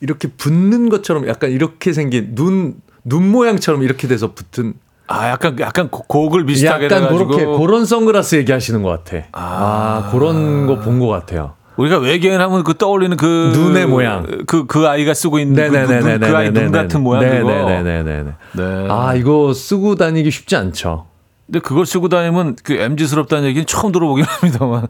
[0.00, 2.74] 이렇게 붙는 것처럼 약간 이렇게 생긴 눈,
[3.04, 4.74] 눈 모양처럼 이렇게 돼서 붙은
[5.06, 9.26] 아, 약간 약간 고- 고글 비슷하게 약간 그렇게 그런 선글라스 얘기하시는 것 같아.
[9.32, 11.54] 아, 그런 거 본 것 같아요.
[11.76, 14.44] 우리가 외계인 하면 그 떠올리는 그 눈의 모양.
[14.46, 17.48] 그그 아이가 쓰고 있는 그, 그, 눈- 그 아이 눈 같은 모양 그거.
[17.68, 18.30] 네네네네네.
[18.56, 18.86] 네.
[18.90, 21.06] 아 이거 쓰고 다니기 쉽지 않죠.
[21.50, 24.86] 근데 그걸 쓰고 다니면 그 MG스럽다는 얘기는 처음 들어보긴 합니다만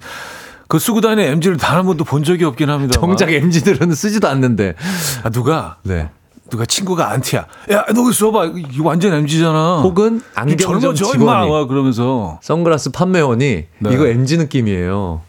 [0.68, 3.00] 그 쓰고 다니는 MG를 단 한 번도 본 적이 없긴 합니다.
[3.00, 4.74] 정작 MZ들은 쓰지도 않는데.
[5.24, 6.10] 아, 누가 네.
[6.50, 7.46] 누가 친구가 안티야.
[7.72, 8.46] 야, 너 이거 써봐.
[8.72, 9.80] 이거 완전 MG잖아.
[9.82, 11.12] 혹은 안경점 젊어져 임마.
[11.12, 13.46] 직원이 와, 그러면서 선글라스 판매원이
[13.78, 13.94] 네.
[13.94, 15.22] 이거 MZ 느낌이에요.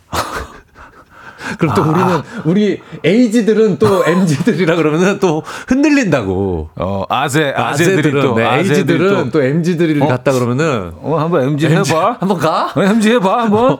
[1.57, 6.69] 그럼 또 우리는 우리 에이지들은 또 MZ들이라 그러면은 또 흔들린다고.
[6.75, 10.07] 어 아재 아재들이 또 네, 에이지들은 또, 또 MZ들을 어?
[10.07, 12.17] 갔다 그러면은 어 한번 MG 해봐.
[12.21, 12.71] 한번 가?
[12.75, 13.77] 어, MG 해봐 한번.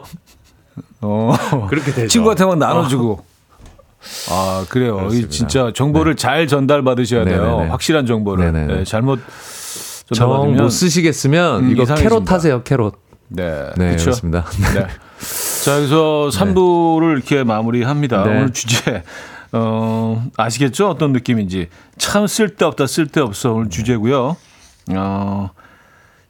[1.02, 1.36] 어
[1.70, 2.08] 그렇게 되죠.
[2.08, 3.24] 친구한테만 나눠주고.
[4.30, 4.96] 아 그래요.
[4.96, 5.30] 이 그렇습니다.
[5.30, 7.44] 진짜 정보를 잘 전달 받으셔야 돼요.
[7.44, 7.70] 네네네.
[7.70, 8.52] 확실한 정보를.
[8.52, 9.20] 네, 잘못
[10.14, 12.10] 정 전달받으면 못 쓰시겠으면 음, 이거 이상해집니다.
[12.10, 12.64] 캐롯 하세요.
[12.64, 12.96] 캐롯.
[13.30, 14.06] 네, 네, 그렇죠.
[14.06, 14.46] 그렇습니다.
[14.74, 14.88] 네.
[15.64, 18.24] 자, 여기서 3부를 이렇게 마무리합니다.
[18.24, 18.30] 네.
[18.32, 19.04] 오늘 주제,
[19.52, 20.90] 어, 아시겠죠?
[20.90, 21.70] 어떤 느낌인지.
[21.98, 23.54] 참 쓸데없다, 쓸데없어.
[23.54, 24.38] 오늘 주제고요
[24.96, 25.50] 어,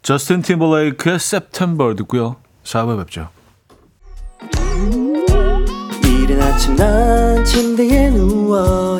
[0.02, 2.36] 저스틴 팀벌레이크의 September 듣고요.
[2.66, 3.30] 4부에 뵙죠.
[6.04, 9.00] 이른 아침 난 침대에 누워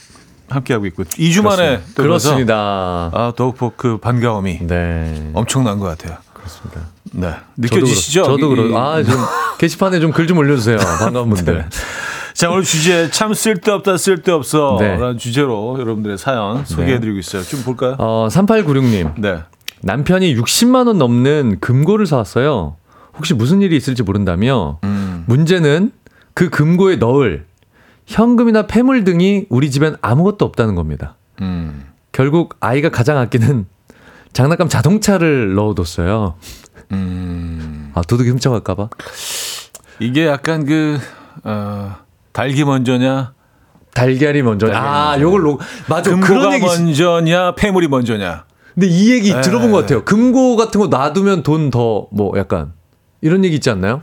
[0.51, 3.09] 함께하고 있고, 2주 만에 그렇습니다.
[3.13, 5.31] 아, 더욱 그 반가움이 네.
[5.33, 6.17] 엄청난 것 같아요.
[6.33, 6.81] 그렇습니다.
[7.13, 7.33] 네.
[7.57, 8.23] 느껴지시죠?
[8.23, 8.77] 저도, 그렇.
[8.77, 9.13] 아, 좀
[9.59, 10.77] 게시판에 좀 글 좀 올려주세요.
[10.99, 11.65] 반가운 분들.
[12.33, 14.95] 자, 오늘 주제 참 쓸데없다 쓸데없어 네.
[14.97, 17.43] 라는 주제로 여러분들의 사연 소개해드리고 있어요.
[17.43, 17.95] 좀 볼까요?
[17.99, 19.13] 어, 3896님.
[19.19, 19.39] 네.
[19.81, 22.75] 남편이 60만 원 넘는 금고를 사왔어요.
[23.17, 25.23] 혹시 무슨 일이 있을지 모른다며 음.
[25.27, 25.91] 문제는
[26.33, 27.45] 그 금고에 넣을
[28.07, 31.15] 현금이나 폐물 등이 우리 집엔 아무것도 없다는 겁니다.
[31.41, 31.85] 음.
[32.11, 33.65] 결국 아이가 가장 아끼는
[34.33, 36.35] 장난감 자동차를 넣어뒀어요.
[36.91, 37.91] 음.
[37.93, 38.89] 아 도둑이 훔쳐갈까봐.
[39.99, 40.97] 이게 약간 그,
[41.43, 41.95] 어,
[42.33, 43.33] 달기 먼저냐,
[43.93, 44.67] 달걀이 먼저.
[44.67, 45.21] 달걀이 아 먼저.
[45.25, 48.45] 요걸 놓 맞아 금고가 먼저냐, 폐물이 먼저냐.
[48.73, 49.41] 근데 이 얘기 네.
[49.41, 50.03] 들어본 것 같아요.
[50.05, 52.73] 금고 같은 거 놔두면 돈 더 뭐 약간
[53.21, 54.01] 이런 얘기 있지 않나요?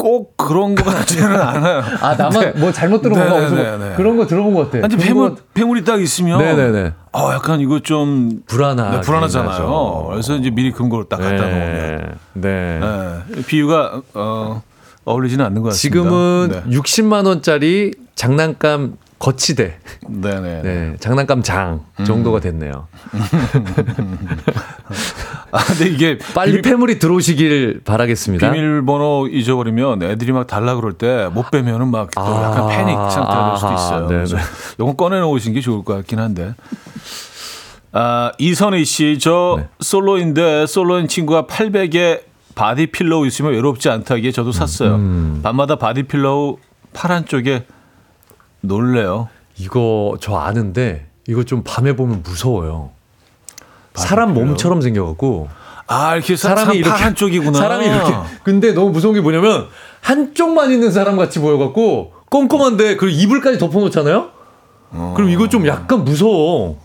[0.00, 1.82] 꼭 그런 거 같지는 않아요.
[2.00, 3.92] 아 나만 뭐 잘못 들은 어디서 네.
[3.96, 4.86] 그런 거 들어본 것 같아.
[4.86, 6.38] 아니, 폐물, 폐물이 딱 있으면.
[6.38, 6.94] 네네네.
[7.12, 8.40] 어, 약간 이거 좀.
[8.46, 8.92] 불안하.
[8.92, 10.06] 네, 불안하잖아요.
[10.10, 11.52] 그래서 이제 미리 금고를 딱 갖다 놓으면.
[11.52, 11.98] 네.
[12.32, 12.80] 네.
[13.28, 13.42] 네.
[13.46, 14.62] 비유가, 어,
[15.04, 15.80] 어울리지는 않는 것 같습니다.
[15.80, 16.62] 지금은 네.
[16.78, 19.76] 60만 원짜리 장난감 거치대,
[20.08, 20.62] 네네.
[20.62, 22.04] 네, 장난감 장 음.
[22.06, 22.86] 정도가 됐네요.
[25.52, 26.18] 아, 근데 이게.
[26.34, 28.50] 빨리 비밀- 폐물이 들어오시길 바라겠습니다.
[28.52, 33.48] 비밀번호 잊어버리면 애들이 막 달라 그럴 때 못 빼면은 막 또 아, 약간 패닉 상태가
[33.50, 34.04] 될 수도 있어요.
[34.04, 34.48] 아, 그래서 네네.
[34.80, 36.54] 요건 꺼내놓으신 게 좋을 것 같긴 한데.
[37.92, 39.68] 아, 이선희 씨, 저 네.
[39.80, 42.20] 솔로인데 솔로인 친구가 800에
[42.54, 44.94] body pillow 있으면 외롭지 않다기에 저도 샀어요.
[44.94, 45.40] 음.
[45.42, 46.58] 밤마다 body pillow
[46.92, 47.64] 팔 한쪽에
[48.60, 49.28] 놀래요.
[49.58, 52.90] 이거 저 아는데 이거 좀 밤에 보면 무서워요.
[54.00, 54.46] 사람 pillow?
[54.48, 55.48] 몸처럼 생겨갖고
[55.86, 57.58] 아, 이렇게 사, 사람이 이렇게 팔 한쪽이구나.
[57.58, 58.12] 사람이 이렇게.
[58.44, 59.66] 근데 너무 무서운 게 뭐냐면
[60.00, 64.28] 한쪽만 있는 사람 같이 보여갖고 깜깜한데 그리고 이불까지 덮어놓잖아요.
[65.16, 66.78] 그럼 이거 좀 약간 무서워.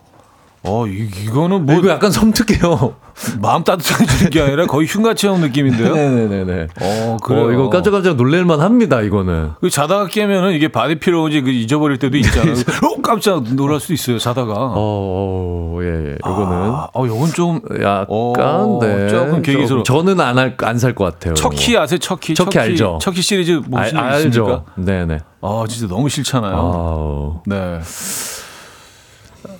[0.68, 2.96] 어, 이, 이거는 뭐 이거 약간 섬뜩해요.
[3.42, 5.94] 마음 따뜻해지는 게 아니라 거의 흉가 체험 느낌인데요.
[5.96, 6.68] 네네네네.
[6.82, 7.46] 어, 그래요.
[7.46, 7.52] 그래요.
[7.54, 9.52] 이거 깜짝깜짝 놀랄만 합니다, 이거는.
[9.62, 12.54] 그 자다가 깨면은 이게 body pillow지 그 잊어버릴 때도 있잖아요.
[12.84, 14.20] 어, 깜짝 놀랄 수도 있어요.
[14.20, 14.54] 자다가.
[14.54, 16.16] 어, 어 예, 예.
[16.20, 16.54] 이거는.
[16.72, 19.08] 아, 어, 요건 좀 약간, 어, 네.
[19.08, 19.84] 조금 괴기스러워.
[19.84, 21.34] 저는 안 할, 안 살 것 같아요.
[21.36, 22.00] 척키 아세요?
[22.00, 22.34] 척키.
[22.36, 23.00] 척키 알죠?
[23.02, 24.28] 척키 시리즈 아, 보신 적 알죠.
[24.28, 24.64] 있습니까?
[24.76, 25.20] 네네.
[25.42, 26.54] 아, 진짜 너무 싫잖아요.
[26.54, 27.42] 아우.
[27.46, 27.80] 네.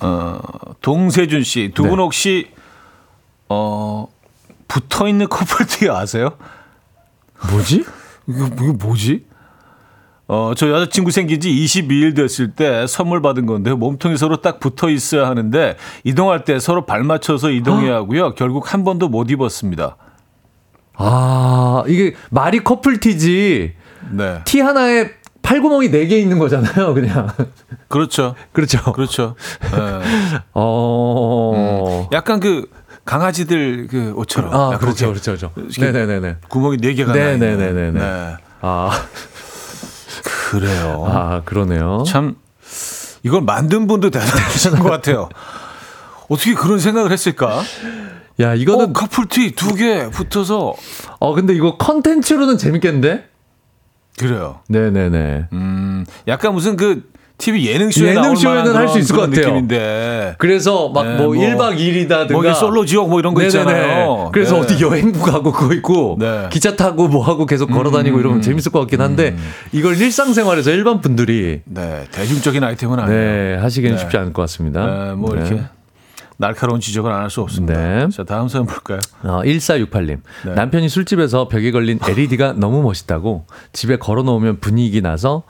[0.00, 0.38] 어,
[0.80, 2.02] 동세준 씨, 두분 네.
[2.02, 2.50] 혹시
[3.48, 4.08] 어
[4.68, 6.30] 붙어 있는 커플티 아세요?
[7.50, 7.84] 뭐지?
[8.28, 9.26] 이거, 이거 뭐지?
[10.28, 14.90] 어, 저 여자친구 생긴 지 22일 됐을 때 선물 받은 건데 몸통이 서로 딱 붙어
[14.90, 18.34] 있어야 하는데 이동할 때 서로 발 맞춰서 이동해야 하고요.
[18.34, 19.96] 결국 한 번도 못 입었습니다.
[20.94, 23.74] 아, 이게 말이 커플티지.
[24.10, 24.40] 네.
[24.44, 25.10] 티 하나에
[25.46, 27.28] 팔구멍이 네개 있는 거잖아요, 그냥.
[27.86, 28.34] 그렇죠.
[28.52, 28.82] 그렇죠.
[28.92, 29.36] 그렇죠.
[29.62, 30.42] 네.
[30.54, 32.08] 어.
[32.12, 32.68] 약간 그
[33.04, 34.52] 강아지들 그 옷처럼.
[34.52, 35.52] 아, 그렇죠, 그렇죠, 그렇죠.
[35.56, 36.38] 이렇게 네네네네.
[36.48, 37.38] 구멍이 네 개가 나 있는.
[37.58, 38.00] 네네네네네.
[38.00, 38.36] 네.
[38.60, 38.90] 아,
[40.50, 41.04] 그래요.
[41.06, 42.02] 아, 그러네요.
[42.08, 42.34] 참
[43.22, 45.28] 이걸 만든 분도 대단하신 것 같아요.
[46.28, 47.62] 어떻게 그런 생각을 했을까?
[48.40, 50.74] 야, 어, 이거는, 커플티 두 개 붙어서
[51.20, 53.28] 어, 근데 이거 컨텐츠로는 재밌겠는데?
[54.18, 54.60] 그래요.
[54.68, 55.46] 네네네.
[55.52, 57.02] 음, 약간 무슨 그
[57.38, 59.46] TV 예능 쇼에 예능 나올 쇼에는 만한 할수 있을 것 같아요.
[59.48, 60.36] 느낌인데.
[60.38, 62.32] 그래서 막 네, 뭐 뭐, 1박 2일이다든가.
[62.32, 64.30] 뭐 이게 솔로 지옥 뭐 이런 거 있잖아요.
[64.32, 64.60] 그래서 네.
[64.60, 66.26] 어디 여행부 가고 그거 있고 네.
[66.26, 69.36] 음, 기차 타고 뭐 하고 계속 걸어 다니고 이러면 재밌을 것 같긴 한데
[69.72, 73.20] 이걸 일상생활에서 일반 분들이 네, 대중적인 아이템은 아니에요.
[73.20, 74.00] 네, 하시기는 네.
[74.00, 74.86] 쉽지 않을 것 같습니다.
[74.86, 75.40] 네, 뭐 네.
[75.46, 75.62] 이렇게
[76.38, 77.74] 날카로운 지적을 안 할 수 없습니다.
[77.80, 78.08] 네.
[78.10, 78.98] 자, 다음 사연 볼까요?
[79.22, 80.20] 어, 1468님.
[80.44, 80.54] 네.
[80.54, 85.44] 남편이 술집에서 벽에 걸린 LED가 너무 멋있다고 집에 걸어 놓으면 분위기 나서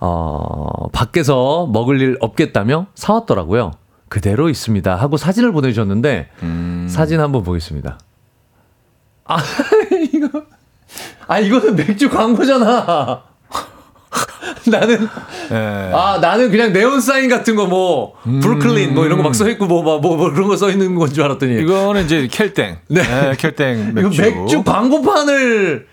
[0.00, 3.72] 어, 밖에서 먹을 일 없겠다며 사왔더라고요.
[4.08, 4.94] 그대로 있습니다.
[4.96, 6.86] 하고 사진을 보내주셨는데 음.
[6.90, 7.98] 사진 한번 보겠습니다.
[9.26, 9.38] 아,
[10.12, 10.42] 이거.
[11.26, 13.22] 아, 이거는 맥주 광고잖아.
[14.70, 15.08] 나는
[15.50, 15.90] 네.
[15.92, 19.66] 아 나는 그냥 네온 사인 같은 거 뭐 브루클린 뭐 이런 거 막 써 있고
[19.66, 22.76] 뭐뭐 뭐 그런 거 써 있는 건 줄 알았더니 이거는 이제 켈땡.
[22.88, 23.02] 네.
[23.02, 24.22] 네, 켈땡 이거 맥주.
[24.22, 25.86] 맥주 광고판을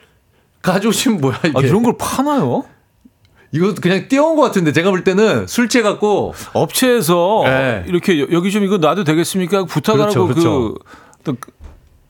[0.62, 1.52] 가져오신 뭐야 이게?
[1.56, 2.64] 아, 이런 걸 파나요?
[3.54, 7.84] 이거 그냥 띄워온 것 같은데 제가 볼 때는 술 취해갖고 업체에서 네.
[7.88, 9.66] 이렇게 여- 여기 좀 이거 놔도 되겠습니까?
[9.66, 10.74] 부탁하라고 그렇죠, 그렇죠.
[10.76, 10.80] 그,
[11.26, 11.36] 또,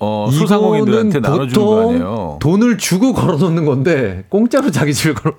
[0.03, 2.37] 어, 소상공인들한테 나눠주는 거 아니에요?
[2.41, 5.35] 돈을 주고 걸어놓는 건데 공짜로 자기 집에 걸어.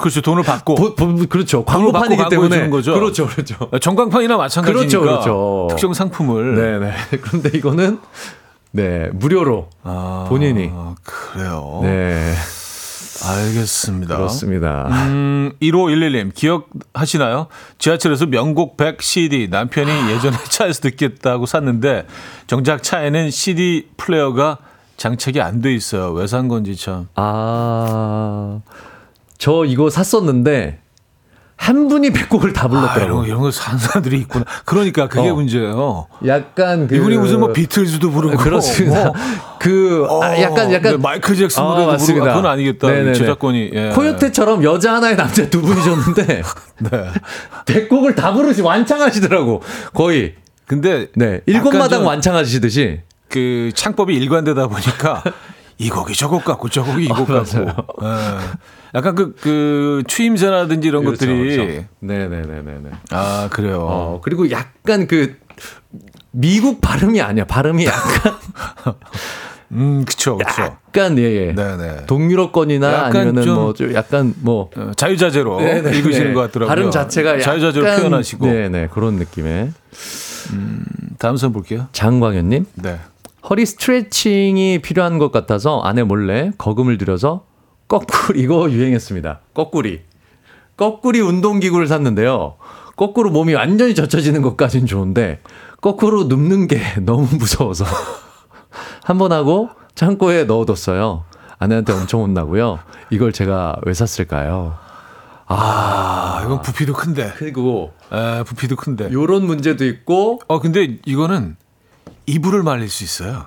[0.00, 0.22] 그렇죠.
[0.22, 0.74] 돈을 받고.
[0.74, 1.64] 보, 보, 그렇죠.
[1.66, 2.94] 광고판이기 때문에 거죠?
[2.94, 3.56] 그렇죠, 그렇죠.
[3.80, 4.78] 전광판이나 마찬가지니까.
[4.78, 5.66] 그렇죠, 그렇죠.
[5.70, 6.54] 특정 상품을.
[6.56, 6.94] 네 네.
[7.20, 7.98] 그런데 이거는
[8.72, 10.70] 네 무료로 아, 본인이.
[11.02, 11.80] 그래요.
[11.82, 12.32] 네
[13.26, 14.16] 알겠습니다.
[14.16, 14.86] 그렇습니다.
[14.90, 17.46] 음, 1511님, 기억하시나요?
[17.78, 22.06] 지하철에서 명곡 100 CD 남편이 예전에 차에서 듣겠다고 샀는데
[22.46, 24.58] 정작 차에는 CD 플레이어가
[24.96, 26.12] 장착이 안 돼 있어요.
[26.12, 27.08] 왜 산 건지 참.
[27.16, 28.60] 아,
[29.38, 30.80] 저 이거 샀었는데
[31.56, 33.20] 한 분이 백곡을 다 아, 이런, 불렀더라고요.
[33.20, 34.44] 거, 이런 거 사는 사람들이 있구나.
[34.64, 35.34] 그러니까 그게 어.
[35.34, 36.06] 문제예요.
[36.26, 39.04] 약간 그 이분이 무슨 뭐 비틀즈도 부르고 그렇습니다.
[39.04, 39.14] 뭐,
[39.60, 42.30] 그 아, 어, 약간 약간 네, 마이클 잭슨 아, 노래도 부르고 맞습니다.
[42.30, 42.88] 아, 그건 아니겠다.
[42.88, 43.12] 네네네.
[43.14, 43.70] 저작권이.
[43.72, 43.88] 예.
[43.90, 46.42] 코요테처럼 여자 하나에 남자 두 분이셨는데
[46.90, 47.04] 네.
[47.66, 49.62] 백곡을 다 부르시 완창하시더라고
[49.94, 50.34] 거의
[50.66, 55.22] 근데 네 일곱 마당 좀 완창하시듯이 그 창법이 일관되다 보니까
[55.78, 57.60] 이 곡이 저곡 같고 저 곡이 이곡 어, 같고.
[58.02, 58.38] 예.
[58.94, 61.56] 약간 그, 그 추임새라든지 이런 그렇죠, 것들이.
[61.56, 61.84] 그렇죠.
[62.00, 62.90] 네네네네네.
[63.10, 63.80] 아 그래요.
[63.88, 65.36] 어 그리고 약간 그
[66.30, 67.44] 미국 발음이 아니야.
[67.44, 68.34] 발음이 약간.
[69.72, 70.62] 음 그쵸 그쵸.
[70.62, 71.52] 약간 예 예.
[71.52, 72.06] 네네.
[72.06, 75.98] 동유럽권이나 아니면은 좀- 뭐좀 약간 뭐 어, 자유자재로 네네네.
[75.98, 76.68] 읽으시는 것 같더라고요.
[76.68, 78.46] 발음 자체가 자유자재로 표현하시고.
[78.46, 79.72] 네네 그런 느낌의.
[81.18, 81.88] 다음 선 볼게요.
[81.92, 82.66] 장광현님?
[82.74, 83.00] 네
[83.48, 87.44] 허리 스트레칭이 필요한 것 같아서 아내 몰래 거금을 들여서
[87.88, 89.40] 거꾸리 이거 유행했습니다.
[89.52, 90.02] 거꾸리
[90.76, 92.56] 거꾸리 운동기구를 샀는데요.
[92.96, 95.40] 거꾸로 몸이 완전히 젖혀지는 것까진 좋은데
[95.80, 97.84] 거꾸로 눕는 게 너무 무서워서
[99.04, 101.24] 한 번 하고 창고에 넣어뒀어요.
[101.58, 102.78] 아내한테 엄청 혼나고요.
[103.10, 104.76] 이걸 제가 왜 샀을까요?
[105.46, 111.56] 아 이건 부피도 큰데 그리고 에, 부피도 큰데 요런 문제도 있고 어 근데 이거는
[112.26, 113.46] 이불을 말릴 수 있어요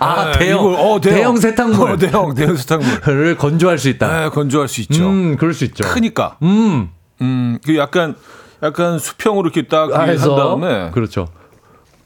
[0.00, 4.20] 아 네, 대형 이걸- 어, 대형 세탁물 어, 대형 대형 세탁물 를 건조할 수 있다.
[4.24, 5.84] 네, 건조할 수 있죠 음, 그럴 수 있죠.
[5.84, 6.90] 크니까 음.
[7.20, 8.14] 음, 그 약간
[8.62, 11.28] 약간 수평으로 이렇게 딱 아, 한 해서 다음에 그렇죠.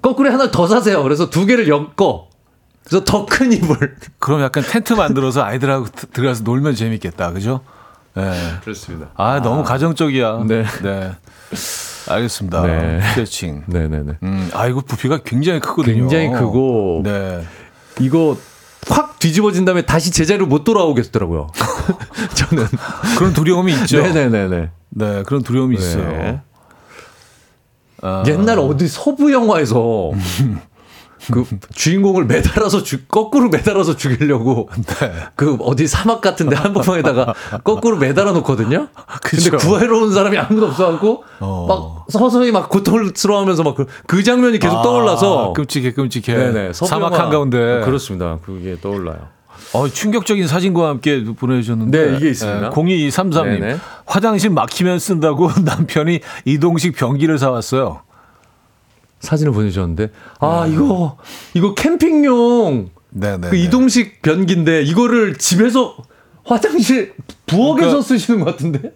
[0.01, 1.03] 거꾸로 하나 더 사세요.
[1.03, 2.29] 그래서 두 개를 엮어.
[2.85, 3.97] 그래서 더 큰 이불.
[4.18, 7.33] 그럼 약간 텐트 만들어서 아이들하고 드- 들어가서 놀면 재밌겠다.
[7.33, 7.61] 그죠?
[8.16, 8.33] 예.
[8.62, 9.09] 그렇습니다.
[9.16, 10.45] 아, 너무 가정적이야.
[10.47, 10.64] 네.
[10.83, 11.12] 네.
[12.09, 12.63] 알겠습니다.
[12.67, 13.01] 네.
[13.11, 13.63] 스트레칭.
[13.67, 14.15] 네네네.
[14.23, 15.95] 음, 아, 이거 부피가 굉장히 크거든요.
[15.95, 17.45] 굉장히 크고 네.
[18.01, 18.37] 이거
[18.89, 21.49] 확 뒤집어진 다음에 다시 제자리로 못 돌아오겠더라고요.
[22.35, 22.67] 저는.
[23.19, 24.01] 그런 두려움이 있죠.
[24.03, 24.71] 네네네네.
[24.91, 25.83] 네, 그런 두려움이 네.
[25.83, 26.41] 있어요.
[28.01, 30.13] 아, 옛날 어디 서부 영화에서
[31.33, 31.45] 그
[31.75, 34.69] 주인공을 매달아서 죽 거꾸로 매달아서 죽이려고
[35.01, 35.12] 네.
[35.35, 38.89] 그 어디 사막 같은데 한복판에다가 거꾸로 매달아 놓거든요.
[39.23, 39.51] 근데.
[39.57, 41.66] 구하러 온 사람이 아무도 없어갖고 어.
[41.66, 46.37] 막 서서히 막 고통스러워하면서 막그 장면이 계속 아, 떠올라서 끔찍해, 끔찍해.
[46.37, 47.25] 네네 사막 영화.
[47.25, 47.81] 한가운데.
[47.85, 48.39] 그렇습니다.
[48.45, 49.39] 그게 떠올라요.
[49.73, 52.11] 어, 충격적인 사진과 함께 보내주셨는데.
[52.11, 52.71] 네, 이게 있습니다.
[52.71, 53.61] 0233님.
[53.61, 53.77] 네네.
[54.07, 58.03] 화장실 막히면 쓴다고 남편이 이동식 변기를 사왔어요.
[59.21, 60.11] 사진을 보내주셨는데
[60.41, 61.16] 아 이거
[61.55, 63.49] 이거 캠핑용 네네.
[63.49, 65.97] 그 이동식 변기인데 이거를 집에서
[66.45, 67.14] 화장실
[67.47, 68.93] 부엌에서 그러니까- 쓰시는 것 같은데?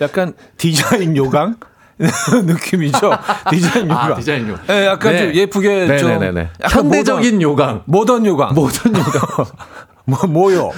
[0.00, 1.56] 약간 디자인 요강?
[2.46, 3.10] 느낌이죠.
[3.50, 4.12] 디자인 요강.
[4.12, 4.58] 아, 디자인용.
[4.66, 5.18] 네, 약간 네.
[5.18, 6.48] 좀 예쁘게 좀 네네네네.
[6.62, 7.82] 약간 현대적인 요강.
[7.84, 8.54] 모던, 모던 요강.
[8.54, 9.46] 모던 요강.
[10.06, 10.72] 뭐 뭐요?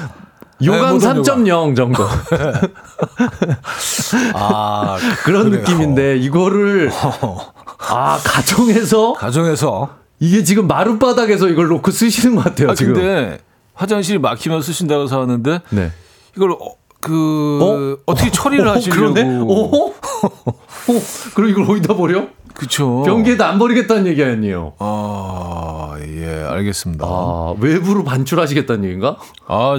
[0.64, 2.04] 요강 네, 모던 3.0 정도.
[4.34, 5.60] 아, 그런 그래요.
[5.62, 6.90] 느낌인데 이거를
[7.88, 12.94] 아 가정에서 가정에서 이게 지금 마룻바닥에서 이걸 놓고 쓰시는 것 같아요 아 지금.
[12.94, 13.38] 근데
[13.74, 15.90] 화장실이 막히면 쓰신다고 사왔는데 네.
[16.36, 16.58] 이걸 어,
[17.00, 18.14] 그 어?
[18.14, 19.14] 떻게 처리를 어, 하시려고?
[19.14, 19.38] 그러네?
[19.40, 19.44] 어?
[19.52, 19.92] 어?
[21.34, 22.26] 그럼 이걸 어디다 버려?
[22.54, 23.02] 그쵸.
[23.04, 24.74] 변기에다 안 버리겠다는 얘기 아니에요?
[24.78, 27.04] 아, 예, 알겠습니다.
[27.06, 29.16] 아, 아 외부로 반출하시겠다는 얘기인가?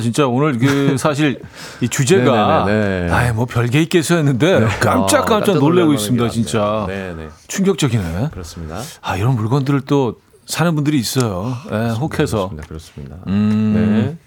[0.02, 1.42] 진짜 오늘 그 사실
[1.82, 2.66] 이 주제가.
[2.66, 6.86] 아예 뭐 별게 있겠어 했는데 깜짝 깜짝 아, 놀래고 놀랄 있습니다, 만한 게 진짜.
[6.88, 7.30] 네네.
[7.48, 8.30] 충격적이네.
[8.32, 8.82] 그렇습니다.
[9.02, 10.16] 아, 이런 물건들을 또
[10.46, 11.56] 사는 분들이 있어요.
[11.72, 12.50] 예, 혹해서.
[12.50, 12.68] 그렇습니다.
[12.68, 13.16] 그렇습니다.
[13.28, 14.18] 음.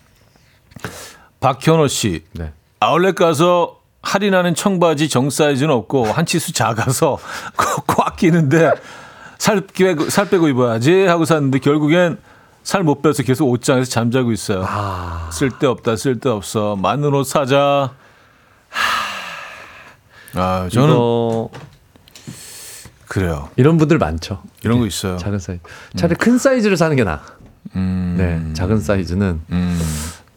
[1.40, 2.24] 박현호 씨.
[2.32, 2.44] 네.
[2.44, 2.52] 네.
[2.80, 7.18] 아울렛 가서 할인하는 청바지 정 사이즈는 없고 한 치수 작아서
[7.88, 8.70] 꽉 끼는데
[9.36, 12.18] 살 빼고, 살 빼고 입어야지 하고 샀는데 결국엔
[12.62, 14.64] 살 못 빼서 계속 옷장에서 잠자고 있어요.
[14.66, 17.92] 아, 쓸데없다 쓸데없어 맞는 옷 사자.
[20.34, 21.50] 아 저는 이거
[23.08, 23.48] 그래요.
[23.56, 24.42] 이런 분들 많죠.
[24.62, 25.16] 이런 거 있어요.
[25.16, 25.62] 작은 사이즈.
[25.96, 27.20] 차라리 큰 사이즈를 사는 게 나아.
[27.76, 28.52] 음, 네.
[28.54, 29.80] 작은 사이즈는 음.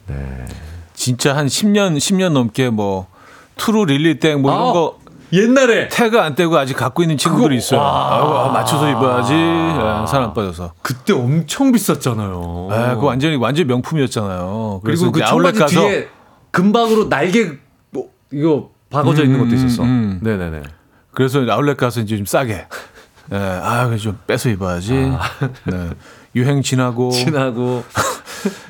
[0.07, 0.45] 네.
[0.93, 3.07] 진짜 한 10년 10년 넘게 뭐
[3.59, 4.99] 투루 릴리땡 뭐 이런 아, 거
[5.31, 7.79] 옛날에 태그 안 떼고 아직 갖고 있는 친구들이 있어요.
[7.79, 8.47] 와.
[8.47, 9.33] 아, 맞춰서 입어야지.
[9.33, 10.73] 예, 살안 빠져서.
[10.81, 12.69] 그때 엄청 비쌌잖아요.
[12.71, 14.81] 아, 그거 완전히 완전 명품이었잖아요.
[14.83, 16.07] 그리고 그 아울렛 가서 뒤에
[16.49, 17.51] 금박으로 날개
[17.91, 19.83] 뭐 이거 박아져 음, 있는 것도 음, 있었어.
[19.83, 20.19] 음.
[20.23, 20.63] 네네네.
[21.11, 22.65] 그래서 아울렛 가서 이제 좀 싸게.
[23.31, 24.93] 예, 아, 그좀 빼서 입어야지.
[24.93, 25.89] 네.
[26.35, 27.83] 유행 지나고 친하고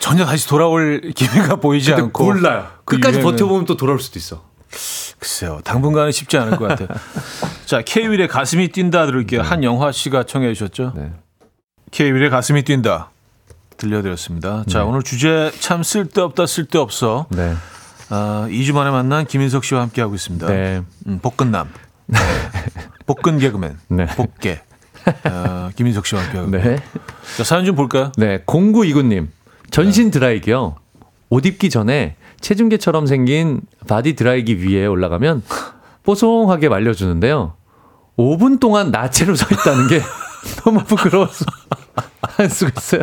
[0.00, 2.66] 전혀 다시 돌아올 기미가 보이지 않고 몰라요.
[2.84, 4.44] 그 끝까지 유행은- 버텨보면 또 돌아올 수도 있어.
[5.18, 5.60] 글쎄요.
[5.64, 6.88] 당분간은 쉽지 않을 것 같아요.
[7.66, 9.42] 자, K-윌의 가슴이 뛴다 들을게요.
[9.42, 10.92] 한영화 씨가 청해 주셨죠.
[10.94, 11.12] 네.
[11.90, 13.10] K-윌의 가슴이 뛴다
[13.78, 14.64] 들려드렸습니다.
[14.68, 17.26] 자, 오늘 주제 참 쓸데없다 쓸데없어.
[17.30, 17.54] 네.
[18.10, 20.46] 아, 2주 만에 만난 김인석 씨와 함께하고 있습니다.
[20.46, 20.82] 네.
[21.06, 21.68] 음, 복근남.
[22.06, 22.18] 네.
[23.06, 23.78] 복근 개그맨.
[23.88, 24.06] 네.
[24.06, 24.60] 복개.
[25.24, 26.50] 아, 김인석 씨와 함께하고.
[26.50, 26.76] 네.
[27.36, 28.12] 자, 사연 좀 볼까요?
[28.16, 28.42] 네.
[28.44, 29.28] 0929님.
[29.70, 30.76] 전신 드라이기요.
[31.30, 35.42] 옷 입기 전에 체중계처럼 생긴 body 드라이기 위에 올라가면
[36.04, 37.54] 뽀송하게 말려주는데요.
[38.16, 40.00] 5분 동안 나체로 서 있다는 게
[40.64, 41.44] 너무 부끄러워서
[42.38, 43.02] 안 쓰고 있어요.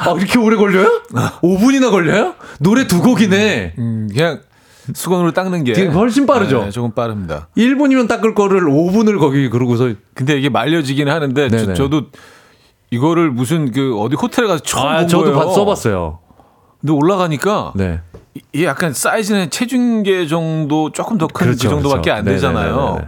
[0.00, 1.02] 아, 이렇게 오래 걸려요?
[1.42, 2.34] 5분이나 걸려요?
[2.58, 3.74] 노래 두 곡이네.
[3.78, 4.40] 음, 그냥
[4.94, 6.64] 수건으로 닦는 게 훨씬 빠르죠?
[6.64, 7.48] 네, 조금 빠릅니다.
[7.56, 11.74] 1분이면 닦을 거를 5분을 거기 그러고서 근데 이게 말려지긴 하는데.
[11.74, 12.06] 저, 도
[12.90, 15.38] 이거를 무슨 그 어디 호텔에 가서 처음 아, 본 저도 거예요.
[15.38, 16.18] 봤- 써봤어요.
[16.80, 18.00] 근데 올라가니까 네.
[18.52, 22.18] 이게 약간 사이즈는 체중계 정도 조금 더 큰그 그렇죠, 정도밖에 그렇죠.
[22.18, 22.76] 안 되잖아요.
[22.76, 23.06] 네네네네.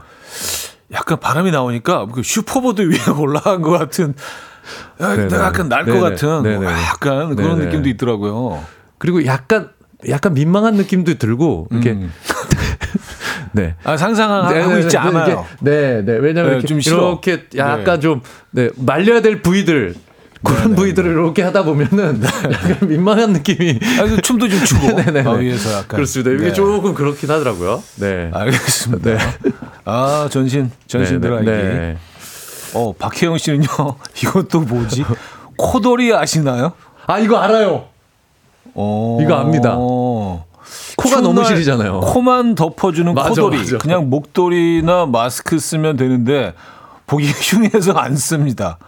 [0.93, 4.15] 약간 바람이 나오니까 그 슈퍼보드 위에 올라간 것 같은
[5.01, 5.29] 야, 네네.
[5.29, 5.99] 내가 약간 날 것.
[6.01, 6.67] 같은 네네.
[6.67, 7.67] 약간 그런 네네.
[7.67, 8.63] 느낌도 있더라고요.
[8.99, 9.71] 그리고 약간
[10.09, 12.13] 약간 민망한 느낌도 들고 이렇게 음.
[13.53, 13.75] 네.
[13.85, 15.47] 아, 상상하고 네, 있지 네, 않아요.
[15.61, 16.13] 네, 네.
[16.15, 16.91] 왜냐면 네, 이렇게.
[16.91, 19.95] 이렇게 약간 좀 네, 말려야 될 부위들
[20.43, 25.29] 그런 네, 부위들을 이렇게 하다 보면은 약간 민망한 느낌이 아, 그 춤도 좀 추고 네네네.
[25.29, 26.33] 아, 위에서 약간 그렇습니다.
[26.33, 26.53] 이게 네.
[26.53, 27.83] 조금 그렇긴 하더라고요.
[27.97, 28.31] 네.
[28.33, 29.11] 알겠습니다.
[29.85, 31.51] 아 전신 전신 네, 드라이기.
[31.51, 31.97] 네.
[32.75, 33.67] 어 박혜영 씨는요.
[34.23, 35.05] 이것도 뭐지?
[35.57, 36.73] 코돌이 아시나요?
[37.07, 37.87] 아 이거 알아요.
[38.75, 39.77] 어, 이거 압니다.
[40.97, 42.01] 코가 너무 날 시리잖아요.
[42.01, 43.59] 코만 덮어주는 맞아, 코돌이.
[43.59, 43.79] 맞아.
[43.79, 46.55] 그냥 목도리나 마스크 쓰면 되는데
[47.07, 48.79] 보기 흉해서 안 씁니다.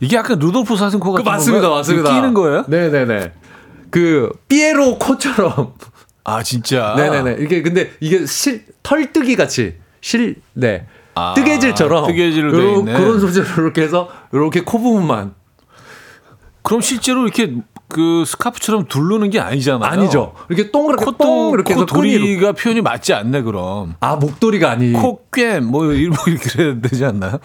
[0.00, 1.76] 이게 약간 루돌프 사슴코 그 같은 맞습니다, 건가?
[1.76, 2.14] 맞습니다.
[2.14, 2.64] 끼는 거예요?
[2.68, 3.32] 네네네.
[3.90, 5.72] 그 삐에로 코처럼.
[6.24, 6.94] 아 진짜.
[6.96, 7.36] 네네네.
[7.40, 10.86] 이게 근데 이게 실 털뜨기 같이 실 네.
[11.14, 12.92] 아, 뜨개질처럼 뜨개질로 있네.
[12.92, 15.34] 그런 소재로 이렇게 해서 이렇게 코 부분만
[16.62, 17.54] 그럼 실제로 이렇게
[17.88, 19.88] 그 스카프처럼 두르는 게 아니잖아요.
[19.90, 20.32] 아니죠.
[20.48, 21.86] 이렇게 동그랗게 뽕 콧도 이렇게 해서.
[21.86, 23.94] 코도리가 표현이 맞지 않네 그럼.
[24.00, 24.92] 아 목도리가 아니.
[24.92, 27.38] 코꿰 뭐 이렇게 그래야 되지 않나요?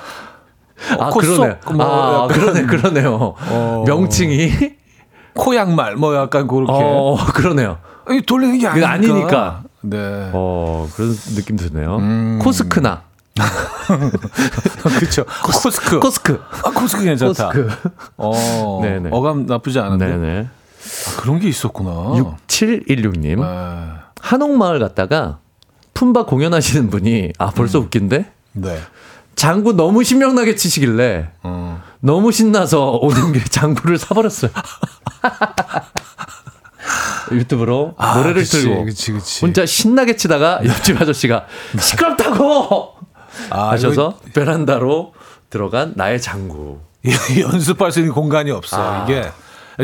[1.00, 1.56] 아 콧속, 그러네.
[1.76, 3.36] 뭐 아 그러네 그러네요.
[3.38, 3.84] 어.
[3.86, 4.52] 명칭이
[5.36, 7.78] 코양말 뭐 약간 그렇게 어 그러네요.
[8.06, 8.90] 아니, 돌리는 게 아니니까.
[8.92, 9.64] 아니니까.
[9.84, 10.30] 네.
[10.34, 11.98] 어 그런 느낌 드네요.
[11.98, 12.40] 음.
[12.42, 13.04] 코스크나
[15.00, 15.26] 그렇죠.
[15.44, 16.00] 코스크.
[16.00, 17.50] 코스크 아, 코스크 괜찮다.
[17.50, 17.70] 코스크.
[18.18, 18.80] 어.
[18.82, 19.10] 네네.
[19.12, 20.08] 어감 나쁘지 않은데.
[20.08, 20.48] 네네.
[20.48, 21.92] 아, 그런 게 있었구나.
[22.48, 25.40] 6716님 아, 한옥마을 갔다가
[25.94, 28.80] 품바 공연하시는 분이 아 벌써 웃긴데 네.
[29.36, 31.82] 장구 너무 신명나게 치시길래 어.
[32.02, 34.52] 너무 신나서 오는 길에 장구를 사버렸어요.
[37.32, 39.46] 유튜브로 아, 노래를 그치, 틀고 그치, 그치.
[39.46, 41.46] 혼자 신나게 치다가 옆집 아저씨가
[41.80, 42.96] 시끄럽다고
[43.52, 45.14] 아, 하셔서 베란다로
[45.50, 46.80] 들어간 나의 장구.
[47.42, 48.78] 연습할 수 있는 공간이 없어.
[48.80, 49.06] 아.
[49.08, 49.24] 이게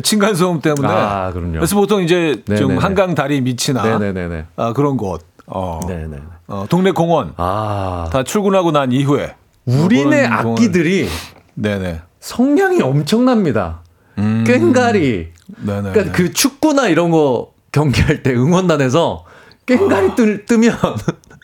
[0.03, 0.87] 층간 소음 때문에.
[0.87, 1.53] 아, 그럼요.
[1.53, 2.75] 그래서 보통 이제 좀 네네네.
[2.81, 4.45] 한강 다리 밑이나 네네네네.
[4.55, 5.25] 아, 그런 곳.
[5.47, 5.79] 어.
[5.87, 6.17] 네네.
[6.47, 7.33] 어, 동네 공원.
[7.37, 9.35] 아 다 출근하고 난 이후에.
[9.65, 10.25] 우리네.
[10.27, 11.09] 악기들이
[11.55, 12.01] 네네.
[12.19, 13.81] 성량이 엄청납니다.
[14.17, 14.43] 음.
[14.45, 15.33] 꽹가리.
[15.57, 15.91] 네네.
[15.91, 19.25] 그러니까 그 축구나 이런 거 경기할 때 응원단에서
[19.65, 20.77] 꽹가리 뜨, 뜨면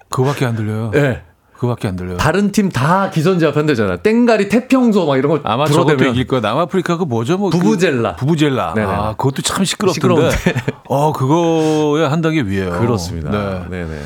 [0.09, 0.91] 그거밖에 안 들려요.
[0.95, 1.21] 예.
[1.63, 2.17] 그거밖에 안 들려요.
[2.17, 3.97] 다른 팀 다 기선제압 한대잖아.
[3.97, 6.41] 땡가리 태평소 막 이런 거 아마 저것도 이길 거야.
[6.41, 7.37] 남아프리카 그 뭐죠?
[7.37, 8.13] 뭐 부부젤라.
[8.15, 8.73] 그 부부젤라.
[8.73, 8.87] 네네.
[8.91, 10.31] 아, 그것도 참 시끄럽던데.
[10.31, 10.35] 시끄러운데.
[10.89, 12.71] 어, 그거야 한 단계 위에요.
[12.79, 13.29] 그렇습니다.
[13.29, 13.63] 네.
[13.69, 14.01] 네네.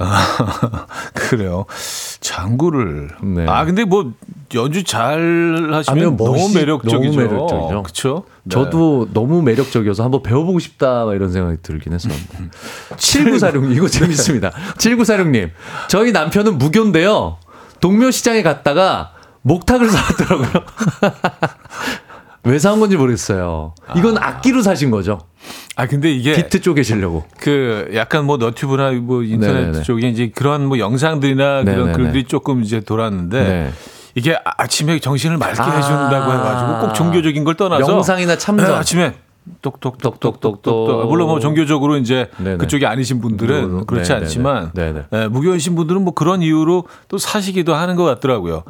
[1.14, 1.66] 그래요.
[2.20, 3.10] 장구를.
[3.22, 3.46] 네.
[3.46, 4.12] 아, 근데 뭐
[4.54, 6.96] 연주 잘 하시면 너무 매력적이죠.
[6.96, 7.82] 너무 매력적이죠.
[7.82, 8.24] 그렇죠?
[8.48, 12.50] 저도 너무 매력적이어서 한번 배워보고 싶다 막 이런 생각이 들긴 했었는데.
[12.96, 14.50] 7946님, 이거 재밌습니다.
[14.78, 15.50] 7946님,
[15.88, 17.38] 저희 남편은 무교인데요.
[17.80, 20.48] 동묘시장에 갔다가 목탁을 사왔더라고요.
[22.44, 23.74] 왜 사온 건지 모르겠어요.
[23.96, 25.18] 이건 악기로 사신 거죠.
[25.76, 27.24] 아, 근데 이게 비트 쪼개시려고.
[27.38, 29.82] 그 약간 뭐 너튜브나 뭐 인터넷 네네네.
[29.82, 31.92] 쪽에 이제 그런 뭐 영상들이나 그런 네네네.
[31.92, 33.70] 글들이 조금 이제 돌았는데 네.
[34.14, 35.64] 이게 아- 아침에 정신을 맑게 아.
[35.70, 38.66] 해준다고 해가지고 꼭 종교적인 걸 떠나서 영상이나 참전.
[38.68, 39.14] 네, 아침에
[39.62, 42.56] 똑똑똑똑똑똑 물론 뭐 종교적으로 이제 네네.
[42.56, 44.24] 그쪽이 아니신 분들은 그렇지 네네네.
[44.26, 44.72] 않지만.
[45.12, 48.64] 예, 무교이신 분들은 뭐 그런 이유로 또 사시기도 하는 것 같더라고요.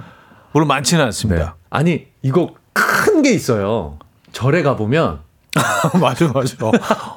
[0.53, 1.07] 물론 많지는 네.
[1.07, 1.57] 않습니다.
[1.71, 2.51] 아니, 이거
[2.81, 3.99] 큰 게 있어요.
[4.33, 5.19] 절에 가보면
[6.01, 6.55] 맞아 맞아.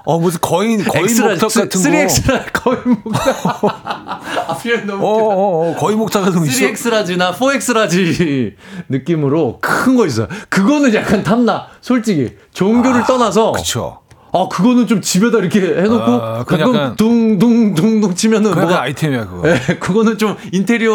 [0.06, 1.90] 어 무슨 거인 거인 목탁 같은 거.
[1.90, 3.64] 3X라 거의 목탁.
[4.50, 5.10] 아, 표현 너무 어.
[5.10, 6.66] 어, 어, 거인 목탁 같은 거 있어.
[6.66, 8.56] 3X라지나 4X라지
[8.90, 10.28] 느낌으로 큰 거 있어요.
[10.50, 11.68] 그거는 약간 탐나.
[11.82, 14.00] 솔직히 종교를 떠나서 그렇죠.
[14.36, 19.48] 아 그거는 좀 집에다 이렇게 해놓고 아, 가끔 둥둥둥둥 치면은 그거 뭐가 아이템이야 그거.
[19.48, 20.92] 예, 그거는 좀 인테리어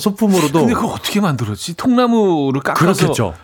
[0.00, 1.74] 소품으로도 근데 그거 어떻게 만들었지?
[1.76, 3.34] 통나무를 깎아서 그렇겠죠.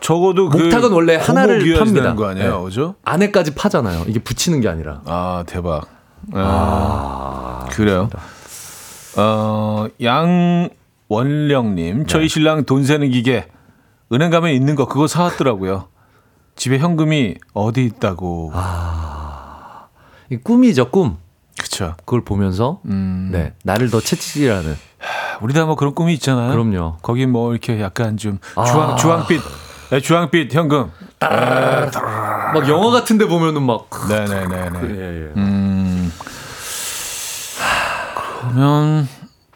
[0.00, 2.14] 적어도 그 목탁은 원래 하나를 팝니다.
[2.14, 2.64] 거 아니에요, 네.
[2.64, 2.94] 그죠?
[3.04, 4.04] 안에까지 파잖아요.
[4.06, 5.00] 이게 붙이는 게 아니라.
[5.06, 5.86] 아 대박.
[6.32, 8.08] 아, 그래요.
[9.16, 12.04] 어 양원령님, 네.
[12.06, 13.46] 저희 신랑 돈 세는 기계
[14.12, 15.88] 은행 가면 있는 거 그거 사왔더라고요.
[16.54, 18.52] 집에 현금이 어디 있다고.
[18.54, 19.86] 아.
[20.30, 21.16] 이 꿈이죠 꿈.
[21.60, 21.94] 그쵸.
[22.04, 24.76] 그걸 보면서 음, 네 나를 더 채찍질하는.
[25.40, 26.50] 우리 다 뭐 그런 꿈이 있잖아요.
[26.50, 26.96] 그럼요.
[27.02, 28.64] 거기 뭐 이렇게 약간 좀 아.
[28.64, 29.40] 주황 주황빛,
[29.90, 30.90] 네, 주황빛 현금.
[31.20, 33.88] 막 영화 같은데 보면은 막.
[34.08, 34.80] 네네네네.
[34.82, 35.32] 예, 예.
[35.36, 36.12] 음.
[38.40, 39.08] 그러면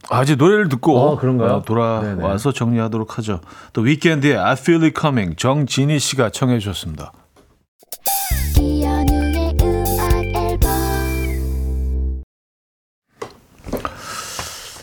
[0.09, 1.53] 아, 이제 노래를 듣고 어, 그런가요?
[1.55, 2.59] 어, 돌아와서 네네.
[2.59, 3.41] 정리하도록 하죠.
[3.73, 7.13] 또 위켄드의 I Feel It Coming 정진희 씨가 청해 주셨습니다.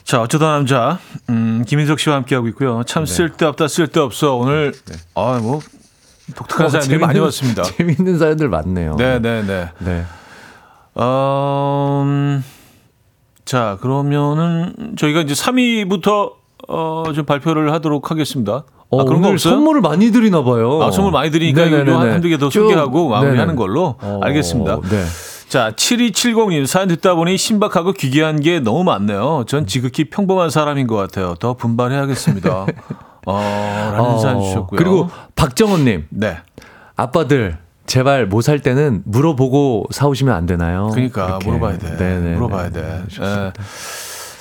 [0.08, 1.00] 자, 어쩌다 남자
[1.30, 2.82] 음, 김인석 씨와 함께하고 있고요.
[2.86, 3.14] 참 네.
[3.14, 4.72] 쓸데없다 쓸데없어 오늘
[5.16, 5.60] 아, 뭐
[6.34, 7.64] 독특한 어, 사연들이 많이 왔습니다.
[7.76, 8.96] 재밌는 사연들 많네요.
[8.96, 9.70] 네, 네, 네.
[9.80, 10.06] 네.
[10.96, 12.42] 어, 음,
[13.44, 16.32] 자, 그러면은 저희가 이제 3위부터
[16.70, 18.64] 어, 좀 발표를 하도록 하겠습니다.
[18.90, 19.56] 어, 아, 그런 거 오늘 없어요?
[19.56, 20.82] 선물을 많이 드리나 봐요.
[20.84, 21.66] 아, 선물 많이 드리니까.
[21.66, 23.58] 이거 한두 개더 쭉, 소개하고 마무리하는.
[23.58, 24.80] 걸로 어, 알겠습니다.
[24.90, 25.04] 네.
[25.50, 29.46] 자, 7270님 사연 듣다 보니 신박하고 기괴한 게 너무 많네요.
[29.48, 31.36] 전 지극히 평범한 사람인 것 같아요.
[31.36, 32.66] 더 분발해야겠습니다.
[33.26, 34.78] 어, 라는 사연 주셨고요.
[34.78, 36.38] 그리고 박정원님, 네.
[36.96, 40.90] 아빠들 제발 뭐 살 때는 물어보고 사오시면 안 되나요?
[40.94, 41.48] 그러니까 이렇게.
[41.48, 41.98] 물어봐야 돼.
[41.98, 42.36] 네네.
[42.36, 43.04] 물어봐야 돼.
[43.22, 43.54] 예.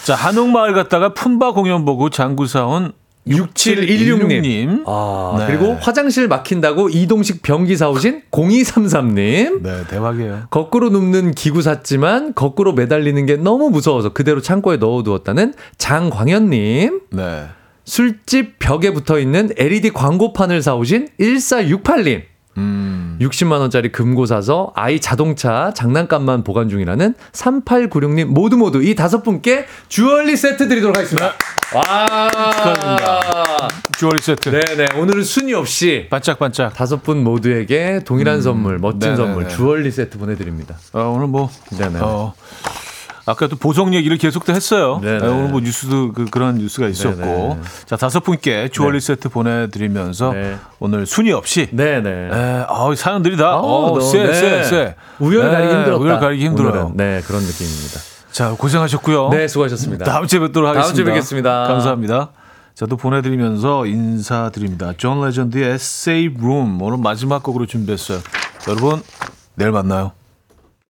[0.05, 2.93] 자, 한옥마을 갔다가 품바 공연 보고 장구 사온
[3.29, 4.85] 6716님.
[4.87, 5.47] 아, 네.
[5.47, 9.62] 그리고 화장실 막힌다고 이동식 변기 사오신 0233님.
[9.62, 10.45] 네, 대박이에요.
[10.51, 17.01] 거꾸로 눕는 기구 샀지만 거꾸로 매달리는 게 너무 무서워서 그대로 창고에 넣어두었다는 장광현님.
[17.11, 17.47] 네.
[17.85, 22.22] 술집 벽에 붙어 있는 LED 광고판을 사오신 1468님.
[22.59, 23.19] 음.
[23.21, 29.67] 60만 원짜리 금고 사서 아이 자동차 장난감만 보관 중이라는 3896님 모두 모두 이 다섯 분께
[29.89, 31.33] 주얼리 세트 드리도록 하겠습니다.
[31.75, 32.31] 와.
[32.31, 33.69] 축하드립니다.
[33.99, 34.49] 주얼리 세트.
[34.51, 35.01] 네네.
[35.01, 36.75] 오늘은 순위 없이 반짝반짝.
[36.75, 39.17] 다섯 분 모두에게 동일한 선물, 멋진 네네네.
[39.17, 40.77] 선물, 주얼리 세트 보내드립니다.
[40.93, 41.99] 어, 오늘 뭐 네네.
[42.01, 42.35] 어,
[43.29, 45.01] 아까 또 보석 얘기를 계속 또 했어요.
[45.03, 45.18] 네네.
[45.18, 47.16] 네, 오늘 뭐 뉴스도 그, 그런 뉴스가 있었고.
[47.20, 47.59] 네네.
[47.85, 49.07] 자, 다섯 분께 주얼리 네.
[49.07, 50.57] 세트 보내드리면서 네.
[50.79, 51.68] 오늘 순위 없이.
[51.72, 52.09] 네네.
[52.09, 54.33] 에, 아, 사연들이 다, 어, 너- 쎄, 네.
[54.33, 54.95] 쎄, 쎄.
[55.18, 56.03] 우열 가리기 네, 힘들었다.
[56.05, 56.70] 우열 가리기 힘들어요.
[56.70, 56.97] 오늘은.
[56.97, 58.01] 네, 그런 느낌입니다.
[58.31, 59.31] 자, 고생하셨고요.
[59.31, 60.05] 네, 수고하셨습니다.
[60.05, 60.95] 다음 주에 뵙도록 다음 하겠습니다.
[60.97, 61.64] 주에 뵙겠습니다.
[61.66, 62.31] 감사합니다.
[62.77, 64.93] 자, 또 보내드리면서 인사드립니다.
[64.99, 68.18] 존 레전드의 Save Room 오늘 마지막 곡으로 준비했어요.
[68.68, 69.03] 여러분,
[69.55, 70.12] 내일 만나요.